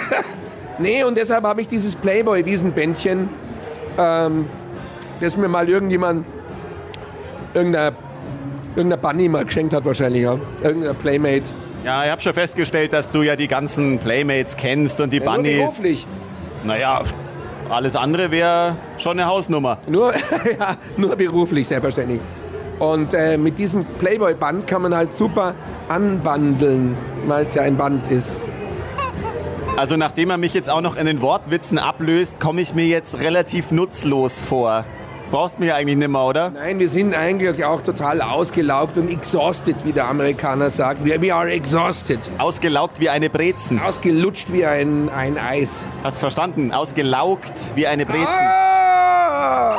[0.78, 3.28] nee, und deshalb habe ich dieses Playboy-Wiesenbändchen,
[3.98, 4.46] ähm,
[5.20, 6.26] das mir mal irgendjemand,
[7.54, 7.94] irgendeiner,
[8.76, 10.38] irgendeiner Bunny mal geschenkt hat wahrscheinlich, ja.
[10.62, 11.50] Irgendeiner Playmate.
[11.84, 15.24] Ja, ich habe schon festgestellt, dass du ja die ganzen Playmates kennst und die Ja,
[15.24, 15.56] nur Bunnies.
[15.58, 16.06] beruflich.
[16.64, 17.02] Naja,
[17.68, 19.78] alles andere wäre schon eine Hausnummer.
[19.88, 20.12] Nur,
[20.60, 22.20] ja, nur beruflich, selbstverständlich.
[22.78, 25.54] Und äh, mit diesem Playboy-Band kann man halt super
[25.88, 28.46] anbandeln, weil es ja ein Band ist.
[29.78, 33.18] Also nachdem er mich jetzt auch noch in den Wortwitzen ablöst, komme ich mir jetzt
[33.18, 34.84] relativ nutzlos vor.
[35.30, 36.50] Brauchst mir eigentlich nimmer, oder?
[36.50, 41.02] Nein, wir sind eigentlich auch total ausgelaugt und exhausted, wie der Amerikaner sagt.
[41.06, 42.18] We, we are exhausted.
[42.36, 43.80] Ausgelaugt wie eine Brezen.
[43.80, 45.86] Ausgelutscht wie ein, ein Eis.
[46.04, 46.70] Hast verstanden?
[46.70, 48.26] Ausgelaugt wie eine Brezen.
[48.28, 49.70] Ah,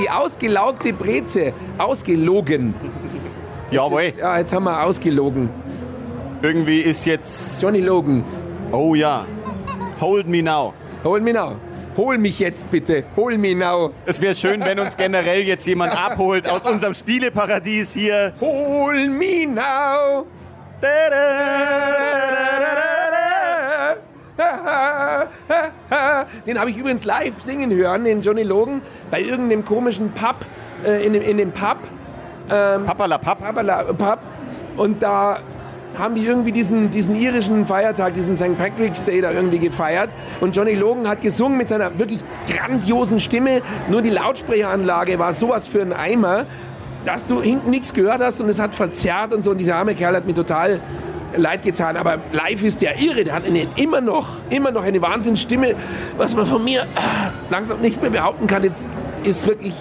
[0.00, 1.52] die ausgelaugte Breze.
[1.78, 2.74] Ausgelogen.
[3.72, 4.02] Jawohl.
[4.02, 5.50] Jetzt, ja, jetzt haben wir ausgelogen.
[6.42, 7.60] Irgendwie ist jetzt...
[7.60, 8.24] Johnny Logan,
[8.72, 9.26] Oh ja.
[10.00, 10.72] Hold me now.
[11.04, 11.56] hol mich now.
[11.96, 13.02] Hol mich jetzt bitte.
[13.16, 13.90] Hol mich now.
[14.06, 18.32] Es wäre schön, wenn uns generell jetzt jemand abholt aus unserem Spieleparadies hier.
[18.40, 20.24] Hol mich now.
[26.46, 30.36] Den habe ich übrigens live singen hören, den Johnny Logan, bei irgendeinem komischen Pub,
[30.86, 31.78] äh, in, dem, in dem Pub,
[32.48, 33.40] Papalapap.
[33.40, 34.18] Papala- Pub.
[34.76, 35.38] Und da
[35.98, 38.56] haben die irgendwie diesen, diesen irischen Feiertag, diesen St.
[38.56, 40.10] Patrick's Day da irgendwie gefeiert.
[40.40, 43.62] Und Johnny Logan hat gesungen mit seiner wirklich grandiosen Stimme.
[43.88, 46.46] Nur die Lautsprecheranlage war sowas für ein Eimer,
[47.04, 49.50] dass du hinten nichts gehört hast und es hat verzerrt und so.
[49.50, 50.80] Und dieser arme Kerl hat mir total
[51.36, 51.96] leid getan.
[51.96, 53.24] Aber live ist der irre.
[53.24, 55.74] Der hat eine, immer noch, immer noch eine Wahnsinnsstimme,
[56.16, 58.64] was man von mir ah, langsam nicht mehr behaupten kann.
[58.64, 58.88] Jetzt
[59.24, 59.74] ist wirklich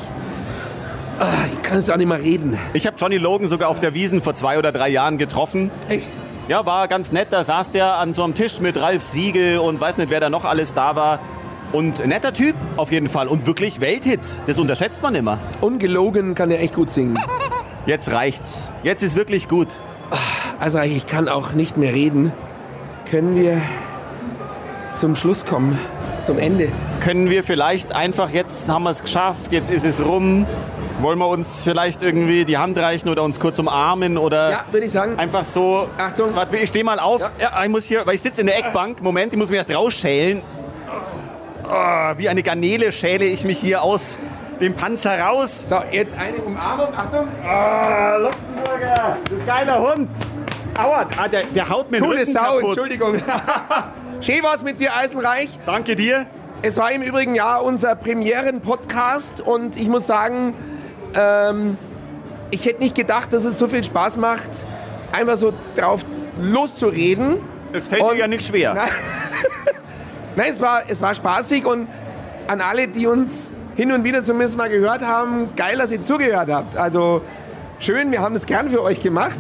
[1.20, 2.58] Ah, ich kann es auch nicht mehr reden.
[2.74, 5.70] Ich habe Johnny Logan sogar auf der Wiesen vor zwei oder drei Jahren getroffen.
[5.90, 6.10] Echt?
[6.48, 7.28] Ja, war ganz nett.
[7.32, 10.30] Da saß der an so einem Tisch mit Ralf Siegel und weiß nicht, wer da
[10.30, 11.20] noch alles da war.
[11.74, 13.28] Und netter Typ auf jeden Fall.
[13.28, 14.40] Und wirklich Welthits.
[14.48, 15.38] Das unterschätzt man immer.
[15.62, 17.16] Ungelogen kann er echt gut singen.
[17.86, 18.70] Jetzt reicht's.
[18.84, 19.68] Jetzt ist wirklich gut.
[20.58, 22.32] Also ich kann auch nicht mehr reden.
[23.12, 23.62] Können wir
[24.94, 25.78] zum Schluss kommen?
[26.22, 26.70] Zum Ende?
[27.02, 30.46] Können wir vielleicht einfach, jetzt haben wir es geschafft, jetzt ist es rum.
[31.02, 34.86] Wollen wir uns vielleicht irgendwie die Hand reichen oder uns kurz umarmen oder Ja, würde
[34.86, 35.18] ich sagen.
[35.18, 35.88] einfach so.
[35.98, 36.36] Achtung.
[36.36, 37.22] Warte, ich stehe mal auf.
[37.22, 37.64] Ja, ja.
[37.64, 39.02] Ich muss hier, weil ich sitze in der Eckbank.
[39.02, 40.42] Moment, ich muss mich erst rausschälen.
[41.66, 44.18] Oh, wie eine Garnele schäle ich mich hier aus
[44.60, 45.70] dem Panzer raus.
[45.70, 46.94] So, jetzt eine Umarmung.
[46.94, 47.28] Achtung.
[47.48, 50.10] Ah, Luxemburger, du geiler Hund.
[50.78, 52.64] Aua, ah, der, der haut mir Coole Sau, kaputt.
[52.72, 53.22] Entschuldigung.
[54.22, 55.58] Schön war's mit dir, Eisenreich.
[55.66, 56.26] Danke dir.
[56.62, 60.54] Es war im Übrigen ja unser Premieren-Podcast und ich muss sagen,
[61.16, 61.78] ähm,
[62.52, 64.50] ich hätte nicht gedacht, dass es so viel Spaß macht,
[65.12, 66.02] einfach so drauf
[66.42, 67.38] loszureden.
[67.74, 68.74] Es fällt Und- mir ja nicht schwer.
[68.74, 68.90] Nein,
[70.36, 71.88] Nein es, war, es war spaßig und
[72.48, 76.50] an alle, die uns hin und wieder zumindest mal gehört haben, geil, dass ihr zugehört
[76.52, 76.76] habt.
[76.76, 77.22] Also
[77.80, 79.38] schön, wir haben es gern für euch gemacht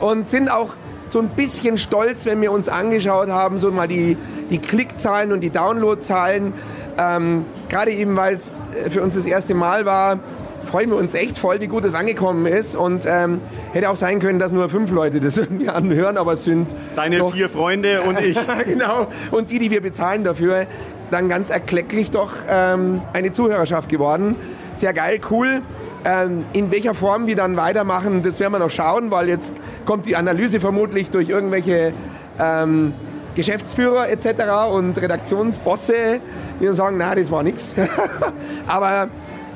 [0.00, 0.70] und sind auch
[1.08, 4.16] so ein bisschen stolz, wenn wir uns angeschaut haben, so mal die,
[4.50, 6.54] die Klickzahlen und die Downloadzahlen.
[6.96, 8.52] Ähm, Gerade eben, weil es
[8.90, 10.18] für uns das erste Mal war,
[10.66, 12.76] freuen wir uns echt voll, wie gut es angekommen ist.
[12.76, 13.40] Und ähm,
[13.72, 17.30] hätte auch sein können, dass nur fünf Leute das irgendwie anhören, aber es sind Deine
[17.30, 18.36] vier Freunde und ich.
[18.36, 19.06] ja, genau.
[19.30, 20.66] Und die, die wir bezahlen dafür,
[21.10, 24.36] dann ganz erklecklich doch ähm, eine Zuhörerschaft geworden.
[24.74, 25.62] Sehr geil, cool.
[26.04, 29.54] Ähm, in welcher Form wir dann weitermachen, das werden wir noch schauen, weil jetzt
[29.86, 31.94] kommt die Analyse vermutlich durch irgendwelche
[32.38, 32.92] ähm,
[33.34, 34.70] Geschäftsführer etc.
[34.70, 36.20] und Redaktionsbosse,
[36.60, 37.74] die dann sagen, na, das war nichts.
[38.66, 39.08] Aber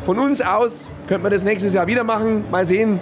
[0.06, 2.44] von uns aus könnte man das nächstes Jahr wieder machen.
[2.50, 3.00] Mal sehen,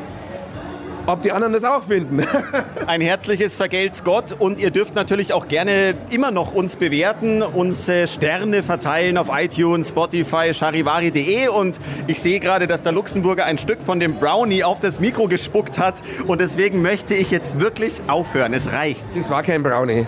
[1.07, 2.25] ob die anderen das auch finden.
[2.87, 7.91] Ein herzliches Vergelt's Gott und ihr dürft natürlich auch gerne immer noch uns bewerten, uns
[8.07, 13.81] Sterne verteilen auf iTunes, Spotify, charivari.de und ich sehe gerade, dass der Luxemburger ein Stück
[13.85, 18.55] von dem Brownie auf das Mikro gespuckt hat und deswegen möchte ich jetzt wirklich aufhören.
[18.55, 19.05] Es reicht.
[19.17, 20.07] Das war kein Brownie.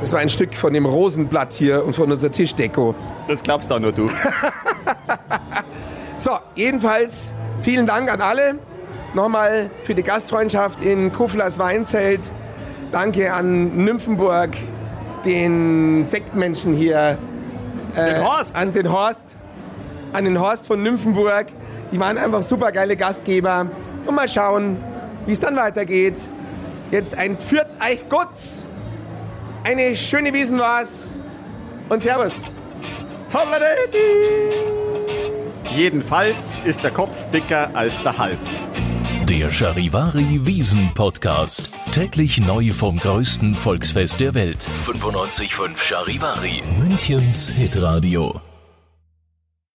[0.00, 2.94] Das war ein Stück von dem Rosenblatt hier und von unserer Tischdeko.
[3.28, 4.08] Das glaubst doch nur du.
[6.20, 8.58] So, jedenfalls vielen Dank an alle.
[9.14, 12.30] Nochmal für die Gastfreundschaft in Kuflers Weinzelt.
[12.92, 14.50] Danke an Nymphenburg,
[15.24, 17.16] den Sektmenschen hier,
[17.96, 18.54] Den Horst.
[18.54, 19.24] an den Horst,
[20.12, 21.46] an den Horst von Nymphenburg.
[21.90, 23.68] Die waren einfach super geile Gastgeber.
[24.04, 24.76] Und mal schauen,
[25.24, 26.28] wie es dann weitergeht.
[26.90, 28.28] Jetzt ein Pfiat euch Gott.
[29.64, 31.18] Eine schöne Wiesen war's.
[31.88, 32.54] Und Servus.
[33.32, 35.29] Holladi!
[35.74, 38.58] Jedenfalls ist der Kopf dicker als der Hals.
[39.24, 41.72] Der Charivari Wiesen Podcast.
[41.92, 44.68] Täglich neu vom größten Volksfest der Welt.
[44.84, 46.62] 95.5 Charivari.
[46.80, 48.40] Münchens Hitradio.